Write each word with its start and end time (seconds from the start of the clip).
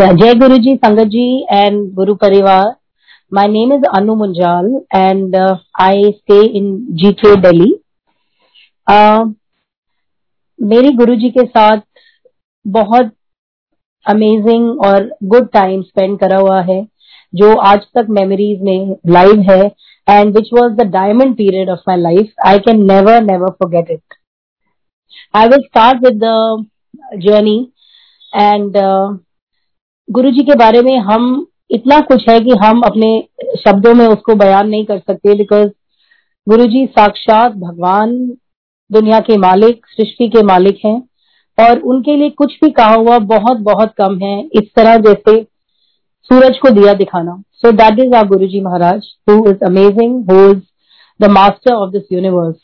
Jai 0.00 0.32
Guruji, 0.32 0.80
Sangatji 0.80 1.42
and 1.50 1.94
Guru 1.94 2.14
Parivar. 2.14 2.76
My 3.30 3.46
name 3.46 3.72
is 3.72 3.82
Anu 3.92 4.14
Munjal 4.14 4.86
and 4.90 5.34
uh, 5.34 5.58
I 5.74 6.14
stay 6.22 6.46
in 6.46 6.96
GK 6.96 7.42
Delhi. 7.42 7.74
Uh, 8.86 9.34
मेरी 10.58 10.90
गुरुजी 10.96 11.30
के 11.30 11.44
साथ 11.46 11.82
बहुत 12.64 13.12
amazing 14.06 14.80
और 14.86 15.10
good 15.24 15.50
time 15.52 15.82
spend 15.82 16.18
करा 16.20 16.38
हुआ 16.38 16.60
है 16.62 16.82
जो 17.32 17.54
आज 17.66 17.86
तक 17.98 18.06
मेमोरीज 18.18 18.62
में 18.62 18.96
लाइव 19.12 19.40
है 19.50 19.62
and 20.08 20.36
which 20.36 20.50
was 20.54 20.72
the 20.74 20.86
diamond 20.92 21.36
period 21.36 21.70
of 21.70 21.80
my 21.88 22.00
life 22.00 22.46
I 22.46 22.58
can 22.66 22.84
never 22.92 23.22
never 23.22 23.50
forget 23.62 23.90
it 23.90 24.14
I 25.36 25.48
will 25.48 25.66
start 25.66 26.04
with 26.04 26.20
the 26.24 26.30
journey 27.26 27.58
and 28.32 28.76
Guru 30.10 30.30
ji 30.30 30.42
के 30.44 30.54
बारे 30.54 30.80
में 30.82 30.96
हम 31.06 31.24
इतना 31.70 31.98
कुछ 32.06 32.28
है 32.28 32.38
कि 32.40 32.54
हम 32.62 32.80
अपने 32.82 33.08
शब्दों 33.58 33.92
में 33.94 34.06
उसको 34.06 34.34
बयान 34.34 34.68
नहीं 34.68 34.84
कर 34.84 34.98
सकते 34.98 35.34
बिकॉज़ 35.34 35.68
गुरु 36.46 36.64
जी 36.66 36.84
साक्षात 36.88 37.52
भगवान 37.56 38.16
दुनिया 38.90 39.20
के 39.20 39.36
मालिक, 39.38 39.86
सृष्टि 39.86 40.28
के 40.28 40.42
मालिक 40.42 40.80
हैं 40.84 40.96
और 41.58 41.78
उनके 41.80 42.16
लिए 42.16 42.30
कुछ 42.38 42.58
भी 42.64 42.70
कहा 42.70 42.94
हुआ 42.94 43.18
बहुत 43.28 43.58
बहुत 43.70 43.94
कम 43.98 44.18
है 44.22 44.40
इस 44.54 44.74
तरह 44.76 44.96
जैसे 45.06 45.40
सूरज 46.30 46.58
को 46.58 46.70
दिया 46.70 46.94
दिखाना। 46.94 47.42
सो 47.52 47.72
that 47.74 47.98
is 48.06 48.14
our 48.16 48.26
Guru 48.28 48.46
ji 48.48 48.60
Maharaj 48.60 49.08
who 49.30 49.38
is 49.50 49.64
amazing 49.66 50.30
who 50.30 50.50
is 50.50 50.60
the 51.20 51.30
master 51.30 51.74
of 51.74 51.90
this 51.92 52.12
universe 52.12 52.56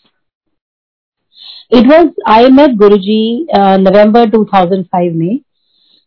it 1.72 1.92
was 1.92 2.08
I 2.32 2.50
met 2.52 2.76
Guru 2.78 2.96
ji 3.00 3.46
November 3.54 4.30
two 4.30 4.44
thousand 4.44 4.84
five 4.84 5.14
में। 5.16 5.38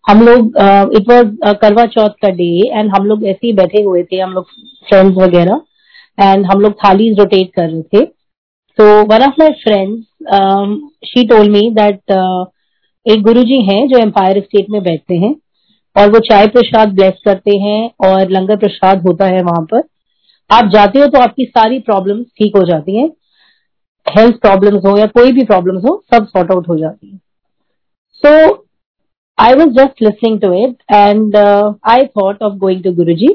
हम 0.06 0.22
लोग 0.26 0.56
इट 0.98 1.10
वॉज़ 1.10 1.54
करवा 1.62 1.86
चौथ 1.88 2.10
का 2.22 2.30
डे 2.32 2.52
एंड 2.70 2.92
हम 2.92 3.06
लोग 3.06 3.26
ऐसे 3.26 3.48
ही 3.48 3.54
बैठे 3.54 3.82
हुए 3.84 4.04
थे, 4.04 4.20
हम 4.20 4.32
लोग 4.34 4.46
फ्रेंड्स 4.90 5.18
वगैरह 5.18 5.62
एंड 6.18 6.46
हम 6.46 6.62
लोग 6.62 6.74
थाली 6.76 7.10
रोटेट 7.14 7.52
कर 7.56 7.70
रहे 7.70 7.82
थे। 7.84 8.06
तो 8.80 8.86
one 9.06 9.24
of 9.24 9.40
my 9.40 9.50
friends 9.64 10.06
she 11.06 11.26
told 11.28 11.50
me 11.50 11.70
that 11.74 12.12
एक 13.06 13.22
गुरुजी 13.24 13.62
हैं 13.66 13.88
जो 13.88 13.98
एम्पायर 13.98 14.40
स्टेट 14.42 14.66
में 14.70 14.82
बैठते 14.84 15.16
हैं 15.18 15.36
और 15.96 16.10
वो 16.12 16.20
चाय 16.22 16.48
प्रसाद 16.48 16.94
ब्लेस 16.96 17.22
करते 17.26 17.58
हैं 17.60 17.80
और 18.08 18.30
लंगर 18.32 18.58
प्रसाद 18.58 19.02
होता 19.08 19.26
है 19.28 19.42
वहाँ 19.44 19.62
पर। 19.72 19.82
आप 20.50 20.70
जाते 20.74 21.00
हो 21.00 21.08
तो 21.08 21.20
आपकी 21.20 21.46
सारी 21.48 21.80
प्रॉब्लम 21.82 22.24
ठीक 22.38 22.56
हो 22.58 22.64
जाती 22.66 22.96
हैं। 22.98 23.08
हेल्थ 24.08 24.36
प्रॉब्लम्स 24.42 24.86
हो 24.86 24.98
या 24.98 25.06
कोई 25.08 25.32
भी 25.32 25.44
प्रॉब्लम्स 25.46 25.84
हो, 25.84 26.04
सब 26.14 26.28
सॉर्ट 26.28 26.52
आउट 26.52 26.68
हो 26.70 26.78
जाती 26.78 27.10
है। 27.10 27.18
सो 28.24 28.66
I 29.40 29.56
was 29.56 29.70
just 29.76 30.02
listening 30.02 30.40
to 30.42 30.48
it 30.52 30.76
and 30.90 31.34
uh, 31.34 31.74
I 31.82 32.10
thought 32.14 32.42
of 32.42 32.60
going 32.60 32.82
to 32.84 32.92
Guruji. 32.92 33.30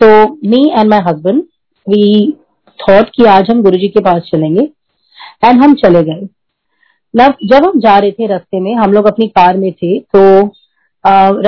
So 0.00 0.38
me 0.40 0.60
and 0.72 0.88
my 0.88 1.00
husband, 1.06 1.42
we 1.86 2.36
thought 2.78 3.10
कि 3.16 3.24
आज 3.32 3.50
हम 3.50 3.62
गुरुजी 3.62 3.88
के 3.88 4.00
पास 4.00 4.22
चलेंगे 4.32 4.62
एंड 5.44 5.62
हम 5.62 5.74
चले 5.82 6.02
गए। 6.10 6.26
जब 7.14 7.66
हम 7.66 7.80
जा 7.80 7.96
रहे 7.98 8.12
थे 8.12 8.26
रास्ते 8.26 8.60
में 8.60 8.74
हम 8.74 8.92
लोग 8.92 9.06
अपनी 9.08 9.26
कार 9.38 9.56
में 9.58 9.70
थे 9.72 9.98
तो 10.14 10.22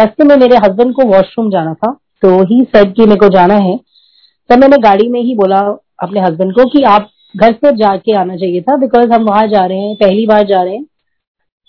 रास्ते 0.00 0.24
में 0.24 0.36
मेरे 0.36 0.56
हस्बैंड 0.66 0.94
को 0.94 1.08
वॉशरूम 1.08 1.50
जाना 1.50 1.74
था। 1.74 1.92
तो 2.22 2.42
ही 2.44 2.62
सेड 2.74 2.94
कि 2.94 3.06
मेरे 3.06 3.20
को 3.20 3.28
जाना 3.36 3.62
है। 3.68 3.78
तब 4.50 4.58
मैंने 4.60 4.78
गाड़ी 4.82 5.08
में 5.08 5.20
ही 5.20 5.34
बोला 5.36 5.60
अपने 6.02 6.20
हस्बैंड 6.20 6.52
को 6.54 6.68
कि 6.70 6.82
आप 6.96 7.10
घर 7.36 7.52
से 7.54 7.76
जाके 7.78 8.20
आना 8.20 8.36
चाहिए 8.36 8.60
था 8.60 8.76
बिकॉज़ 8.76 9.12
हम 9.12 9.24
वहाँ 9.24 9.46
जा 9.48 9.66
रहे 9.66 9.78
हैं 9.78 9.96
पहली 9.96 10.26
बार 10.26 10.46
जा 10.46 10.62
रहे 10.62 10.76
हैं। 10.76 10.84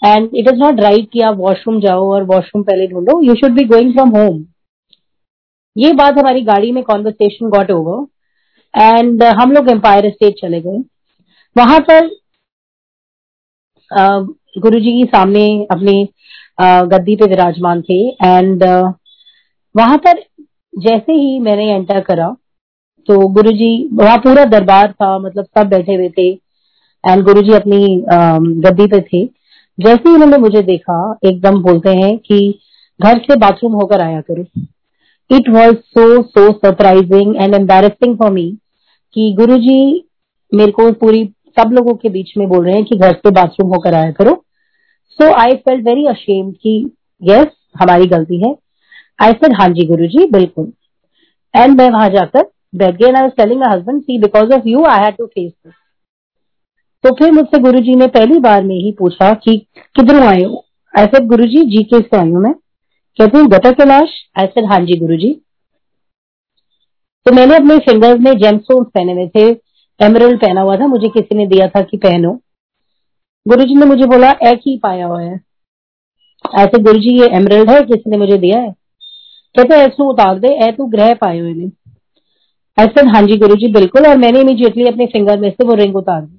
And 0.01 0.29
it 0.33 0.47
is 0.47 0.59
not 0.59 0.79
right 0.81 1.09
कि 1.13 1.21
आप 1.21 1.35
वॉशरूम 1.37 1.79
जाओ 1.81 2.11
और 2.13 2.23
वॉशरूम 2.25 2.63
पहले 2.63 2.87
ढूंढो। 2.87 3.21
You 3.23 3.35
should 3.35 3.51
be 3.53 3.63
going 3.67 3.93
from 3.93 4.09
home 4.17 4.45
ये 5.75 5.91
बात 5.93 6.17
हमारी 6.17 6.41
गाड़ी 6.43 6.71
में 6.71 6.83
कॉन्वर्सेशन 6.83 7.49
गॉट 7.49 7.71
ओवर 7.71 8.05
एंड 8.73 9.23
हम 9.41 9.51
लोग 9.51 9.69
एम्पायर 9.71 10.09
स्टेट 10.09 10.35
चले 10.41 10.61
गए। 10.61 10.77
वहाँ 11.55 11.79
पर 11.89 12.09
गुरु 14.59 14.79
जी 14.79 14.91
के 14.93 15.05
सामने 15.07 15.45
अपने 15.71 15.93
गद्दी 16.87 17.15
पे 17.15 17.25
विराजमान 17.25 17.81
थे। 17.81 17.99
एंड 18.09 18.63
वहाँ 19.75 19.97
पर 19.97 20.21
जैसे 20.73 21.13
ही 21.13 21.39
मैंने 21.39 21.65
एंटर 21.75 21.99
करा 22.03 22.35
तो 23.09 23.17
गुरु 23.33 23.51
जी 23.53 23.71
वहाँ 23.93 24.17
पूरा 24.19 24.43
दरबार 24.47 24.91
था 24.91 25.17
मतलब 25.19 25.45
सब 25.57 25.69
बैठे 25.69 25.95
हुए 25.95 26.09
थे। 26.09 26.29
एंड 27.03 27.23
गुरु 27.25 27.41
जी 27.41 27.53
अपनी 27.53 27.85
गद्दी 28.61 28.87
पे 28.87 28.99
थे। 29.03 29.23
जैसे 29.79 30.09
ही 30.09 30.13
उन्होंने 30.15 30.37
मुझे 30.37 30.61
देखा, 30.61 31.17
एकदम 31.25 31.61
बोलते 31.61 31.89
हैं 31.89 32.17
कि 32.17 32.59
घर 32.99 33.17
से 33.17 33.35
बाथरूम 33.35 33.73
होकर 33.73 34.01
आया 34.01 34.21
करो। 34.21 34.45
It 35.29 35.49
was 35.49 35.75
so 35.75 36.21
so 36.23 36.51
surprising 36.51 37.35
and 37.35 37.55
embarrassing 37.55 38.17
for 38.17 38.31
me 38.31 38.49
कि 39.15 39.33
गुरु 39.37 39.57
जी 39.57 39.79
मेरे 40.51 40.71
को 40.71 40.91
पूरी, 40.93 41.23
सब 41.59 41.71
लोगों 41.73 41.93
के 41.93 42.09
बीच 42.09 42.33
में 42.37 42.47
बोल 42.49 42.65
रहे 42.65 42.75
हैं 42.75 42.83
कि 42.85 42.95
घर 42.95 43.13
से 43.13 43.31
बाथरूम 43.31 43.69
होकर 43.69 43.93
आया 43.93 44.11
करो। 44.11 44.33
So 45.19 45.31
I 45.33 45.55
felt 45.57 45.85
very 45.85 46.05
ashamed 46.07 46.51
कि 46.53 46.75
यस 47.21 47.47
हमारी 47.79 48.05
गलती 48.07 48.41
है। 48.41 48.55
आई 49.19 49.31
सेड 49.33 49.53
हाँ 49.53 49.67
जी 49.69 49.85
गुरु 49.85 50.07
जी 50.07 50.29
बिल्कुल। 50.31 50.71
एंड 51.53 51.77
मैं 51.77 51.89
वहाँ 51.89 52.09
जाकर 52.09 52.49
बैठ 52.75 52.95
गई 52.95 53.05
I 53.05 53.21
was 53.21 53.31
telling 53.37 53.63
husband 53.63 54.01
see 54.01 54.19
because 54.19 54.53
of 54.53 54.67
you 54.67 54.83
I 54.85 55.03
had 55.03 55.15
to 55.17 55.25
face 55.25 55.51
this 55.51 55.73
तो 57.03 57.13
फिर 57.13 57.31
मुझसे 57.31 57.59
गुरुजी 57.59 57.95
ने 57.95 58.07
पहली 58.07 58.39
बार 58.39 58.63
में 58.63 58.75
ही 58.75 58.91
पूछा 58.99 59.33
कि 59.33 59.57
किधरों 59.95 60.27
आए 60.27 60.43
हो? 60.43 60.65
ऐसे 60.93 61.25
गुरु 61.25 61.45
जी 61.45 61.63
जी 61.63 61.83
के 61.83 61.99
से 61.99 62.17
आई 62.17 62.29
हूँ 62.29 62.41
मैं। 62.41 62.53
कहते 63.19 63.37
हैं, 63.37 63.47
गटर 63.47 63.73
कैलाश 63.73 64.09
ऐसे 64.37 64.65
हाँ 64.65 64.79
जी 64.79 64.99
गुरु 64.99 65.15
जी 65.15 65.33
तो 67.25 67.31
मैंने 67.35 67.55
अपने 67.55 67.77
फिंगर्स 67.77 68.19
में 68.19 68.31
जेम 68.31 68.37
जेमस्टोन 68.37 68.83
पहने 68.83 69.13
हुए 69.13 69.27
थे। 69.27 69.49
एमरल्ड 69.99 70.39
पहना 70.41 70.61
हुआ 70.61 70.75
था। 70.75 70.87
मुझे 70.87 71.07
किसी 71.07 71.35
ने 71.35 71.47
दिया 71.47 71.67
था 71.67 71.81
कि 71.81 71.97
पहनो। 71.97 72.31
गुरु 73.47 73.63
जी 73.63 73.75
ने 73.75 73.85
मुझे 73.85 74.05
बोला, 74.05 74.31
एक 74.31 74.59
ही 74.67 74.77
पाया 74.77 75.05
हुआ 75.05 75.21
है। 75.21 75.39
ऐसे 76.59 76.81
गुरु 76.83 76.99
जी 76.99 77.19
ये 77.19 77.27
एमरल्ड 77.27 77.69
है। 77.69 77.81
किसी 77.81 78.11
ने 78.11 78.17
मुझे 78.17 78.37
दिया 78.37 78.59
है? 78.59 78.71
कहते 79.55 79.75
ऐसे 79.75 80.03
उतार 80.03 80.39
दे। 80.39 80.47
ऐ 80.47 80.71
तू 80.71 80.85
ग्रह 80.85 81.13
पाए 81.13 81.39
हुए 81.39 81.71
ऐसे 82.77 83.05
हाँ 83.07 83.21
जी 83.21 83.37
गुरु 83.37 83.55
जी 83.55 83.71
बिल्कुल। 83.73 84.07
और 84.07 84.17
मैंने 84.17 84.41
इमीजिएटली 84.41 84.85
अपने 84.85 85.05
फिंगर 85.05 85.39
में 85.39 85.49
से 85.51 85.67
वो 85.67 85.73
रिंग 85.73 85.95
उतार 85.95 86.21
दी। 86.21 86.38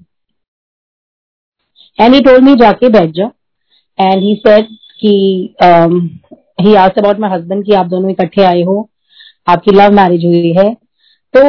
एंड 2.01 2.15
ही 2.15 2.21
टोल्ड 2.21 2.45
मी 2.45 2.55
जाके 2.57 2.89
बैठ 2.91 3.11
जाओ 3.15 3.31
एंड 3.99 4.23
ही 4.23 4.35
सेड 4.47 4.67
कि 5.01 5.13
he 6.63 6.75
asked 6.77 6.99
about 6.99 7.19
my 7.21 7.31
husband 7.31 7.65
कि 7.67 7.73
आप 7.75 7.87
दोनों 7.87 8.11
इकट्ठे 8.11 8.43
आए 8.45 8.63
हो, 8.63 8.89
आपकी 9.49 9.73
लव 9.73 9.93
मैरिज 9.95 10.25
हुई 10.25 10.53
है। 10.59 10.73
तो 11.35 11.43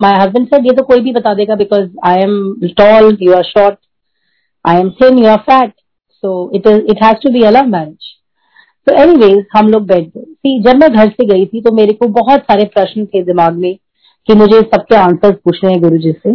माय 0.00 0.14
हस्बैंड 0.16 0.46
सेड 0.48 0.66
ये 0.66 0.72
तो 0.72 0.82
कोई 0.84 1.00
भी 1.00 1.12
बता 1.12 1.34
देगा 1.34 1.54
because 1.56 1.88
I 2.06 2.20
am 2.22 2.68
tall 2.78 3.16
you 3.22 3.32
are 3.34 3.42
short 3.44 3.78
I 4.64 4.80
am 4.80 4.90
thin 5.00 5.18
you 5.18 5.28
are 5.28 5.36
fat 5.48 5.72
so 6.22 6.50
it 6.54 6.66
is 6.66 6.80
it 6.90 7.02
has 7.04 7.16
to 7.22 7.32
be 7.32 7.42
a 7.42 7.50
love 7.50 7.66
marriage 7.68 8.14
तो 8.86 8.94
एनीवेज 9.02 9.44
हम 9.56 9.68
लोग 9.68 9.86
बैठ 9.86 10.04
गए। 10.04 10.22
सी 10.22 10.58
जब 10.62 10.76
मैं 10.80 10.90
घर 10.90 11.08
से 11.08 11.26
गई 11.26 11.46
थी 11.46 11.60
तो 11.60 11.72
मेरे 11.74 11.92
को 11.92 12.08
बहुत 12.14 12.40
सारे 12.42 12.64
प्रश्न 12.74 13.04
थे 13.06 13.22
दिमाग 13.24 13.56
में 13.56 13.74
कि 14.28 14.34
मुझे 14.34 14.60
सबके 14.60 14.96
आंसर्स 14.96 15.36
पूछने 15.44 15.70
हैं 15.70 15.80
गुरु 15.82 15.98
जी 15.98 16.12
से। 16.12 16.34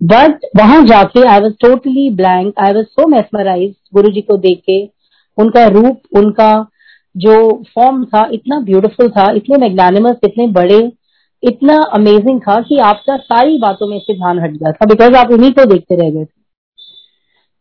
बट 0.00 0.44
वहाँ 0.56 0.82
जाके 0.86 1.26
I 1.28 1.40
was 1.40 1.52
totally 1.60 2.08
blank 2.16 2.58
I 2.58 2.72
was 2.72 2.86
so 2.86 3.06
mesmerize 3.08 3.74
Guru 3.94 4.10
ji 4.10 4.20
को 4.20 4.36
देख 4.38 4.60
के। 4.60 4.82
उनका 5.38 5.66
रूप, 5.68 6.00
उनका 6.16 6.66
जो 7.14 7.36
फॉर्म 7.74 8.04
था, 8.04 8.28
इतना 8.32 8.58
ब्यूटीफुल 8.60 9.08
था, 9.10 9.30
इतने 9.32 9.56
मैग्नानिमस 9.58 10.16
इतने 10.24 10.46
बड़े, 10.52 10.80
इतना 11.42 11.76
अमेजिंग 11.94 12.40
था 12.40 12.60
कि 12.62 12.78
आपका 12.84 13.16
सारी 13.18 13.58
बातों 13.58 13.86
में 13.86 13.98
से 13.98 14.14
ध्यान 14.14 14.38
हट 14.38 14.52
गया 14.52 14.72
था 14.72 14.86
बिकॉज़ 14.86 15.16
आप 15.16 15.30
उन्हीं 15.32 15.52
को 15.52 15.64
देखते 15.64 15.96
रह 15.96 16.10
गए 16.10 16.24
थे। 16.24 16.36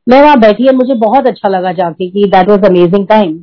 मैं 0.08 0.22
वहाँ 0.22 0.40
बैठी 0.40 0.68
और 0.68 0.76
मुझे 0.76 0.94
बहुत 0.98 1.28
अच्छा 1.28 1.50
लगा 1.50 1.72
जाके 1.74 2.10
कि 2.10 2.24
that 2.28 2.50
was 2.50 2.66
amazing 2.66 3.08
time 3.08 3.34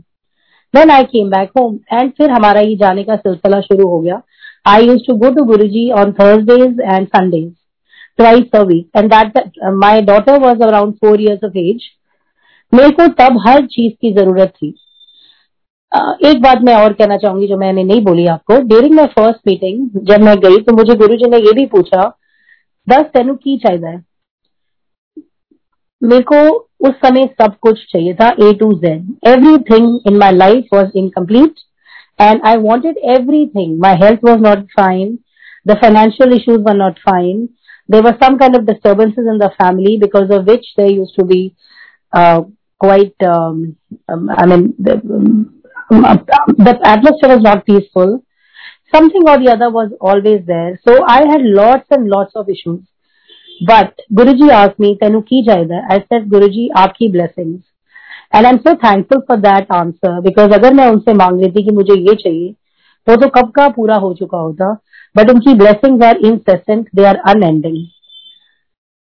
then 0.74 0.90
I 0.90 1.04
came 1.06 1.30
back 1.30 1.50
home 1.58 1.78
and 1.92 2.10
फिर 2.12 2.30
हमारा 2.30 2.60
ये 2.60 2.76
जाने 2.76 3.04
का 3.04 3.16
सिलसिला 3.16 3.60
शुरू 3.62 3.88
हो 3.88 4.00
गया। 4.00 4.20
I 4.66 4.86
use 4.86 5.06
to 5.06 5.14
go 5.16 5.30
to 5.34 5.44
Guru 5.46 5.66
ji 5.68 5.90
on 5.92 6.12
Thursdays 6.12 6.80
and 6.82 7.06
Sundays 7.08 7.52
a 8.18 8.64
week. 8.64 8.88
And 8.94 9.10
that 9.10 9.32
uh, 9.36 9.70
my 9.72 10.00
daughter 10.00 10.38
was 10.38 10.60
around 10.60 10.98
four 11.00 11.16
years 11.16 11.42
of 11.42 11.56
age. 11.56 11.82
मेरे 12.72 12.90
को 12.90 13.06
तब 13.18 13.38
हर 13.46 13.66
चीज़ 13.66 13.92
की 14.00 14.12
ज़रूरत 14.14 14.52
थी। 14.56 14.68
एक 16.28 16.40
बात 16.42 16.62
मैं 16.64 16.74
और 16.74 16.92
कहना 16.92 17.16
चाहूँगी 17.16 17.46
जो 17.46 17.56
मैंने 17.56 17.82
नहीं 17.84 18.00
बोली 18.04 18.26
आपको। 18.26 18.60
ड्यूरिंग 18.68 18.94
माई 18.94 19.06
फ़र्स्ट 19.18 19.40
मीटिंग 19.46 20.00
जब 20.08 20.22
मैं 20.24 20.34
गई 20.40 20.56
तो 20.62 20.72
मुझे 20.76 20.94
गुरु 20.98 21.16
जी 21.16 21.30
ने 21.30 21.38
ये 21.38 21.52
भी 21.58 21.66
पूछा 21.74 22.08
दस 22.86 23.04
तेन 23.14 23.34
की 23.34 23.56
चाहिए? 23.58 23.98
मेरे 26.02 26.22
को 26.32 26.40
उस 26.88 26.94
समय 27.04 27.26
सब 27.40 27.56
कुछ 27.60 27.84
चाहिए 27.92 28.14
था 28.14 28.28
A 28.46 28.52
to 28.60 28.72
Z 28.78 29.28
everything 29.70 29.98
in 30.06 30.16
my 30.18 30.32
life 30.32 30.74
was 30.74 30.98
incomplete 30.98 31.60
and 32.20 32.42
I 32.46 32.56
wanted 32.64 32.98
everything 33.54 33.78
my 33.82 33.96
health 34.02 34.24
was 34.24 34.40
not 34.48 34.64
fine 34.80 35.18
the 35.66 35.76
financial 35.82 36.32
issues 36.36 36.60
were 36.62 36.74
not 36.76 36.98
fine 37.08 37.48
there 37.87 38.03
were 38.03 38.17
some 38.21 38.37
kind 38.37 38.55
of 38.55 38.65
disturbances 38.65 39.25
in 39.27 39.37
the 39.37 39.51
family 39.57 39.97
because 39.99 40.29
of 40.29 40.45
which 40.45 40.65
there 40.77 40.89
used 40.89 41.15
to 41.15 41.25
be 41.25 41.55
uh, 42.13 42.41
quite 42.79 43.15
um, 43.23 43.75
um, 44.07 44.29
i 44.29 44.45
mean 44.45 44.73
the, 44.79 44.93
um, 44.93 45.59
the 45.89 46.79
atmosphere 46.83 47.29
was 47.29 47.41
not 47.41 47.65
peaceful. 47.65 48.23
Something 48.93 49.27
or 49.27 49.37
the 49.39 49.51
other 49.51 49.69
was 49.69 49.91
always 49.99 50.45
there. 50.45 50.79
So 50.87 51.03
I 51.05 51.27
had 51.27 51.41
lots 51.41 51.85
and 51.91 52.07
lots 52.07 52.33
of 52.35 52.49
issues. 52.49 52.81
But 53.65 53.99
Guruji 54.13 54.49
asked 54.49 54.79
me, 54.79 54.97
Tenu 55.01 55.23
ki 55.23 55.43
jayeda? 55.47 55.81
I 55.89 56.05
said, 56.09 56.29
Guruji, 56.29 56.69
aapki 56.75 57.11
blessings. 57.11 57.63
And 58.31 58.45
I'm 58.45 58.61
so 58.65 58.75
thankful 58.75 59.23
for 59.27 59.37
that 59.41 59.65
answer 59.71 60.21
because 60.23 60.51
अगर 60.53 60.73
मैं 60.73 60.87
उनसे 60.87 61.13
मांग 61.13 61.41
रही 61.41 61.51
थी 61.51 61.63
कि 61.65 61.71
मुझे 61.75 61.93
ये 61.99 62.15
चाहिए 62.15 62.49
वो 63.09 63.15
तो 63.21 63.27
कब 63.37 63.51
का 63.55 63.67
पूरा 63.77 63.95
हो 64.03 64.13
चुका 64.13 64.37
होता 64.37 64.73
बट 65.15 65.29
उनकी 65.31 65.53
blessings 65.57 66.05
are 66.05 66.17
incessant 66.25 66.87
they 66.95 67.05
are 67.05 67.17
unending 67.33 67.77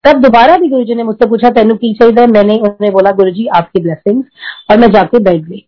तब 0.04 0.20
दोबारा 0.22 0.56
भी 0.56 0.68
गुरुजी 0.68 0.94
ने 0.94 1.02
मुझसे 1.02 1.28
पूछा 1.28 1.50
तेनू 1.50 1.74
की 1.74 1.92
चाहिए 2.00 2.26
मैंने 2.32 2.58
उन्हें 2.68 2.92
बोला 2.92 3.10
गुरुजी 3.20 3.46
आपकी 3.56 3.82
ब्लेसिंग्स 3.82 4.70
और 4.70 4.78
मैं 4.78 4.90
जाके 4.92 5.18
बैठ 5.30 5.42
गई 5.48 5.66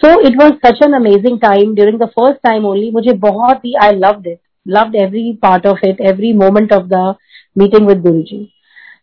so 0.00 0.18
it 0.28 0.42
was 0.42 0.52
such 0.66 0.82
an 0.84 0.92
amazing 0.94 1.38
time 1.40 1.74
during 1.74 1.98
the 2.00 2.08
first 2.18 2.42
time 2.48 2.66
only 2.66 2.90
मुझे 2.90 3.12
बहुत 3.24 3.64
ही 3.64 3.74
I 3.84 3.96
loved 3.96 4.26
it 4.26 4.38
loved 4.66 4.94
every 4.94 5.38
part 5.40 5.64
of 5.64 5.78
it, 5.82 5.96
every 6.00 6.32
moment 6.32 6.72
of 6.72 6.88
the 6.88 7.16
meeting 7.56 7.86
with 7.86 8.04
Guruji. 8.04 8.52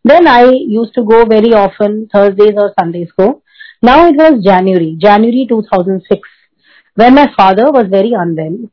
Then 0.06 0.28
I 0.28 0.44
used 0.52 0.94
to 0.96 1.04
go 1.04 1.26
very 1.26 1.54
often 1.54 2.08
Thursdays 2.14 2.54
or 2.56 2.74
Sundays 2.80 3.10
go. 3.18 3.42
Now 3.82 4.08
it 4.08 4.16
was 4.16 4.44
January, 4.44 4.96
January 5.00 5.46
2006, 5.50 6.30
when 6.98 7.16
my 7.16 7.28
father 7.36 7.72
was 7.72 7.88
very 7.90 8.14
unwell. 8.14 8.70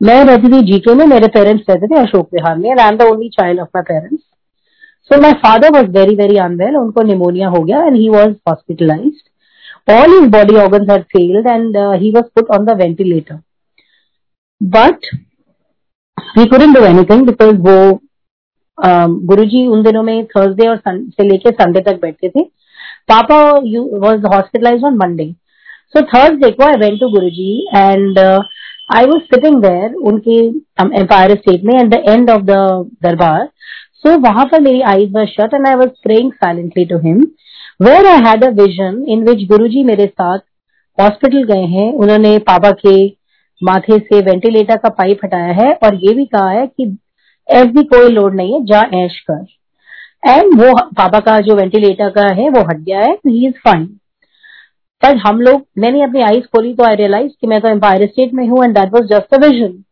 मैं 0.00 0.24
रहती 0.24 0.52
थी 0.52 0.60
GK 0.66 0.94
में 0.94 1.06
मेरे 1.06 1.28
parents 1.34 1.64
रहते 1.70 1.86
थे 1.86 2.00
अशोक 2.00 2.28
विहार 2.34 2.56
में 2.56 2.70
and 2.70 2.80
I 2.80 2.88
am 2.88 2.96
the 2.96 3.02
only 3.12 3.28
child 3.38 3.60
of 3.60 3.68
my 3.76 3.82
parents 3.88 4.22
so 5.10 5.20
my 5.22 5.32
father 5.46 5.76
was 5.76 5.90
very 5.98 6.14
very 6.16 6.36
unwell 6.44 6.76
उनको 6.76 7.02
pneumonia 7.08 7.48
हो 7.48 7.62
गया 7.64 7.82
and 7.86 7.96
he 7.96 8.08
was 8.08 8.34
hospitalized 8.48 9.26
all 9.92 10.10
his 10.12 10.24
body 10.32 10.56
organs 10.60 10.90
had 10.90 11.04
failed 11.12 11.46
and 11.50 11.76
uh, 11.76 11.92
he 12.00 12.08
was 12.14 12.24
put 12.36 12.50
on 12.54 12.66
the 12.66 12.74
ventilator. 12.80 13.36
But 14.60 15.06
he 16.34 16.44
couldn't 16.48 16.76
do 16.78 16.82
anything 16.88 17.22
because 17.28 17.54
वो 17.68 17.76
गुरुजी 19.28 19.66
उन 19.66 19.82
दिनों 19.82 20.02
में 20.02 20.26
Thursday 20.26 20.68
और 20.68 20.80
से 20.88 21.28
लेके 21.28 21.50
संडे 21.52 21.80
तक 21.86 22.00
बैठते 22.02 22.28
थे। 22.28 22.42
पापा 23.12 23.38
was 24.04 24.26
hospitalize 24.34 24.84
on 24.84 24.96
Monday 24.96 25.30
so 25.94 26.02
Thursday 26.12 26.50
को 26.50 26.64
I 26.66 26.76
went 26.80 27.00
to 27.00 27.08
Guruji 27.10 27.50
and 27.76 28.18
I 28.88 29.04
was 29.04 29.22
sitting 29.24 29.60
there 29.62 29.94
उनके 30.10 30.38
एम्पायर 31.00 31.34
स्टेट 31.36 31.64
में 31.64 31.74
at 31.74 31.88
the 31.90 32.02
end 32.08 32.30
of 32.30 32.42
the 32.42 32.56
दरबार 33.02 33.48
सो 33.96 34.18
वहाँ 34.20 34.44
पर 34.52 34.60
मेरी 34.60 34.80
eyes 34.90 35.12
were 35.14 35.26
shut 35.28 35.54
and 35.54 35.66
I 35.68 35.74
was 35.74 35.88
praying 36.02 36.32
silently 36.34 36.84
to 36.86 36.98
him 36.98 37.26
where 37.82 38.06
I 38.06 38.22
had 38.26 38.44
a 38.44 38.48
vision 38.62 39.04
in 39.08 39.24
which 39.24 39.46
Guru 39.48 39.68
ji 39.68 39.82
मेरे 39.84 40.06
साथ 40.06 40.38
hospital 40.98 41.42
गए 41.44 41.64
हैं, 41.66 41.92
उन्होंने 41.92 42.38
पापा 42.46 42.70
के 42.78 42.94
माथे 43.60 43.98
से 43.98 44.20
वेंटिलेटर 44.22 44.76
का 44.76 44.88
पाइप 44.98 45.18
हटाया 45.24 45.52
है 45.54 45.70
और 45.84 45.94
ये 46.04 46.14
भी 46.14 46.24
कहा 46.26 46.48
है 46.50 46.66
कि 46.66 46.84
ऐसी 47.48 47.82
कोई 47.84 48.08
लोड 48.08 48.34
नहीं 48.36 48.52
है, 48.52 48.64
जा 48.64 48.80
ऐश 48.94 49.18
कर। 49.30 49.44
एंड 50.28 50.60
वो 50.60 50.72
पापा 50.98 51.18
का 51.20 51.38
जो 51.40 51.54
वेंटिलेटर 51.56 52.10
का 52.10 52.26
है, 52.34 52.48
वो 52.50 52.60
हट 52.60 52.78
गया 52.78 53.00
है 53.00 53.12
ही 53.26 53.46
इज़ 53.46 53.54
फाइन 53.64 53.84
पर 55.02 55.16
हम 55.16 55.40
लोग 55.40 55.66
मैंने 55.78 56.02
अपनी 56.02 56.20
आईज 56.20 56.46
खोली 56.46 56.72
तो 56.74 56.84
आई 56.84 56.94
रियलाइज़ 56.94 57.32
कि 57.40 57.46
मैं 57.46 57.60
तो 57.60 57.68
एम्पायर 57.68 58.06
स्टेट 58.06 58.32
में 58.34 58.46
हूँ 58.48 58.64
and 58.64 58.74
that 58.78 58.92
was 58.94 59.04
just 59.06 59.34
a 59.34 59.38
vision 59.38 59.82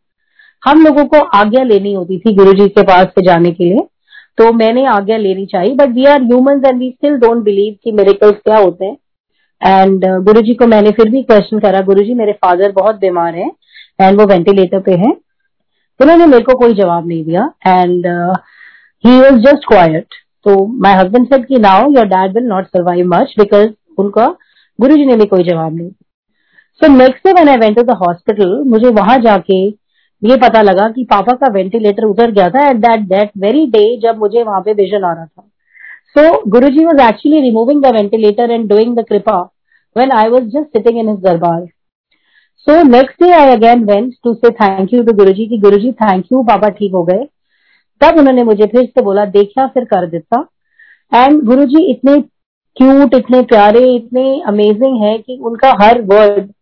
हम 0.62 0.85
लोगों 0.85 1.05
को 1.05 1.19
आज्ञा 1.38 1.62
लेनी 1.64 1.93
होती 1.93 2.19
थी 2.19 2.35
गुरु 2.35 2.53
के 2.69 2.82
पास 2.82 3.06
से 3.08 3.23
जाने 3.26 3.50
के 3.50 3.64
लिए। 3.64 3.87
तो 4.38 4.53
मैंने 4.53 4.85
आज्ञा 4.87 5.17
लेनी 5.17 5.44
चाहिए 5.47 5.75
but 5.75 5.88
we 5.88 6.05
are 6.05 6.23
human 6.23 6.62
and 6.67 6.79
we 6.79 6.91
still 6.91 7.17
don't 7.19 7.43
believe 7.44 7.76
कि 7.85 7.93
मेरे 7.93 8.12
क्या 8.23 8.56
होते 8.56 8.85
हैं। 8.85 8.97
एंड 9.61 10.05
uh, 10.05 10.25
गुरु 10.25 10.55
को 10.55 10.67
मैंने 10.67 10.91
फिर 10.91 11.08
भी 11.11 11.23
क्वेश्चन 11.23 11.58
करा 11.58 11.81
गुरु 11.82 12.14
मेरे 12.14 12.32
फादर 12.32 12.73
बहुत 12.73 12.97
बीमार 13.00 13.35
हैं 13.35 13.50
एंड 14.00 14.20
वो 14.20 14.26
वेंटिलेटर 14.26 14.81
पे 14.81 14.94
हैं। 14.94 15.12
उन्होंने 16.00 16.26
मेरे 16.26 16.43
को 16.44 16.58
कोई 16.58 16.75
जवाब 16.75 17.06
नहीं 17.08 17.25
दिया 17.25 17.50
and 17.67 18.06
he 19.05 19.19
was 19.20 19.41
just 19.43 19.69
quiet 19.69 20.14
तो 20.47 20.64
माई 20.82 20.94
हस्बैंड 20.94 21.26
सेड 21.26 21.47
कि 21.47 21.58
now 21.58 21.91
your 21.91 22.06
dad 22.06 22.35
will 22.35 22.49
not 22.49 22.67
survive 22.67 23.06
much 23.08 23.35
because 23.38 23.69
उनका 23.99 24.26
गुरु 24.78 24.96
जी 24.96 25.05
ने 25.06 25.17
भी 25.17 25.26
कोई 25.26 25.44
जवाब 25.44 25.75
नहीं। 25.75 25.90
So 26.81 26.88
next 26.88 27.26
day 27.26 27.32
when 27.32 27.49
I 27.49 27.56
went 27.56 27.76
to 27.76 27.82
the 27.84 27.96
hospital 27.99 28.55
मुझे 28.67 28.88
वहाँ 28.93 29.19
जाके 29.20 29.67
ये 30.23 30.37
पता 30.38 30.62
लगा 30.62 30.88
कि 30.88 31.05
पापा 31.05 31.32
का 31.37 31.52
वेंटिलेटर 31.52 32.05
उतर 32.05 32.31
गया 32.31 32.49
था 32.50 32.69
at 32.70 32.76
that 32.78 33.00
that 33.08 33.31
very 33.38 33.67
day 33.69 33.84
जब 34.00 34.19
मुझे 34.19 34.43
वहाँ 34.43 34.61
पे 34.61 34.73
विजन 34.75 35.05
आ 35.05 35.12
रहा 35.12 35.25
था। 35.25 35.43
So 36.17 36.50
Guru 36.50 36.69
ji 36.70 36.84
was 36.84 37.00
actually 37.02 37.40
removing 37.40 37.82
the 37.82 37.94
ventilator 37.94 38.50
and 38.50 38.69
doing 38.69 38.96
the 38.96 39.05
kripa 39.08 39.40
when 39.96 40.12
I 40.12 40.28
was 40.28 40.44
just 40.50 40.76
sitting 40.76 40.99
in 40.99 41.08
his 41.08 41.19
darbar 41.22 41.64
so 42.67 42.82
next 42.84 43.22
day 43.22 43.31
I 43.32 43.50
again 43.50 43.84
went 43.84 44.14
to 44.25 44.34
say 44.34 44.50
thank 44.52 44.94
you 44.94 45.02
to 45.02 45.12
Guru 45.14 45.32
ji 45.32 45.46
की 45.46 45.58
गुरु 45.61 45.79
जी 45.79 45.93
thank 45.94 46.25
you 46.32 46.43
पापा 46.44 46.69
ठीक 46.70 46.93
हो 46.93 47.02
गए। 47.05 47.26
तब 48.00 48.19
उन्होंने 48.19 48.43
मुझे 48.44 48.67
फिर 48.67 48.84
से 48.84 49.02
बोला, 49.02 49.25
देखा 49.26 49.67
फिर 49.67 49.84
कर 49.84 50.06
देता। 50.06 50.40
एंड 51.12 51.43
गुरु 51.44 51.64
जी 51.67 51.84
इतने 51.90 52.20
क्यूट 52.76 53.14
इतने 53.14 53.43
प्यारे 53.43 53.84
इतने 53.94 54.25
अमेजिंग 54.49 55.02
है 55.02 55.17
कि 55.19 55.38
उनका 55.43 55.73
हर 55.82 56.00
वर्ड 56.12 56.52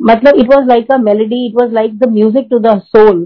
मतलब 0.00 0.38
it 0.38 0.54
was 0.54 0.66
like 0.68 0.92
a 0.92 0.96
melody 1.02 1.46
it 1.46 1.60
was 1.60 1.72
like 1.72 1.98
the 1.98 2.08
music 2.12 2.46
to 2.50 2.58
the 2.58 2.78
soul 2.86 3.24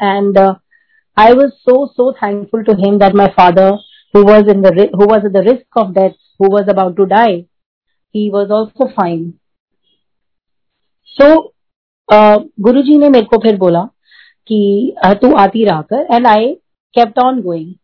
and 0.00 0.38
I 0.38 1.32
was 1.32 1.50
so 1.50 1.84
so 1.86 2.12
thankful 2.12 2.62
to 2.62 2.72
him 2.84 2.98
that 2.98 3.14
my 3.14 3.26
father 3.36 3.76
who 4.14 4.24
was 4.24 4.48
in 4.48 4.62
the 4.62 4.88
who 4.92 5.06
was 5.06 5.24
at 5.24 5.32
the 5.32 5.42
risk 5.42 5.66
of 5.76 5.94
death, 5.94 6.14
who 6.40 6.50
was 6.50 6.68
about 6.68 6.96
to 6.96 7.06
die, 7.06 7.46
he 8.14 8.30
was 8.30 8.50
also 8.50 8.88
ने 12.98 13.08
मेरे 13.08 13.24
को 13.24 13.38
फिर 13.38 13.56
बोला 13.56 13.82
कि 14.46 14.94
तू 15.20 15.34
आती 15.36 15.64
रहा 15.64 15.82
कर 15.92 16.14
and 16.14 16.26
I 16.26 16.52
kept 16.94 17.18
on 17.18 17.40
going 17.42 17.74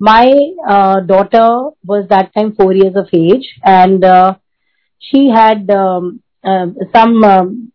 my 0.00 0.26
uh, 0.68 1.00
daughter 1.00 1.70
was 1.84 2.06
that 2.08 2.32
time 2.34 2.52
four 2.52 2.72
years 2.72 2.94
of 2.96 3.08
age 3.12 3.46
and 3.64 4.04
uh, 4.04 4.34
she 5.02 5.30
had 5.34 5.70
um, 5.70 6.20
uh, 6.44 6.66
some 6.94 7.24
um, 7.24 7.70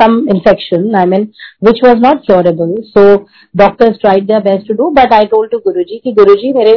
some 0.00 0.28
infection 0.28 0.94
i 0.94 1.04
mean 1.06 1.32
which 1.60 1.78
was 1.82 1.96
not 2.00 2.24
curable 2.24 2.74
so 2.92 3.28
doctors 3.56 3.98
tried 4.00 4.26
their 4.26 4.40
best 4.40 4.66
to 4.66 4.74
do 4.74 4.90
but 4.94 5.12
i 5.12 5.24
told 5.24 5.50
to 5.50 5.58
guruji 5.58 6.02
ki 6.02 6.14
guruji 6.14 6.52
mere 6.52 6.74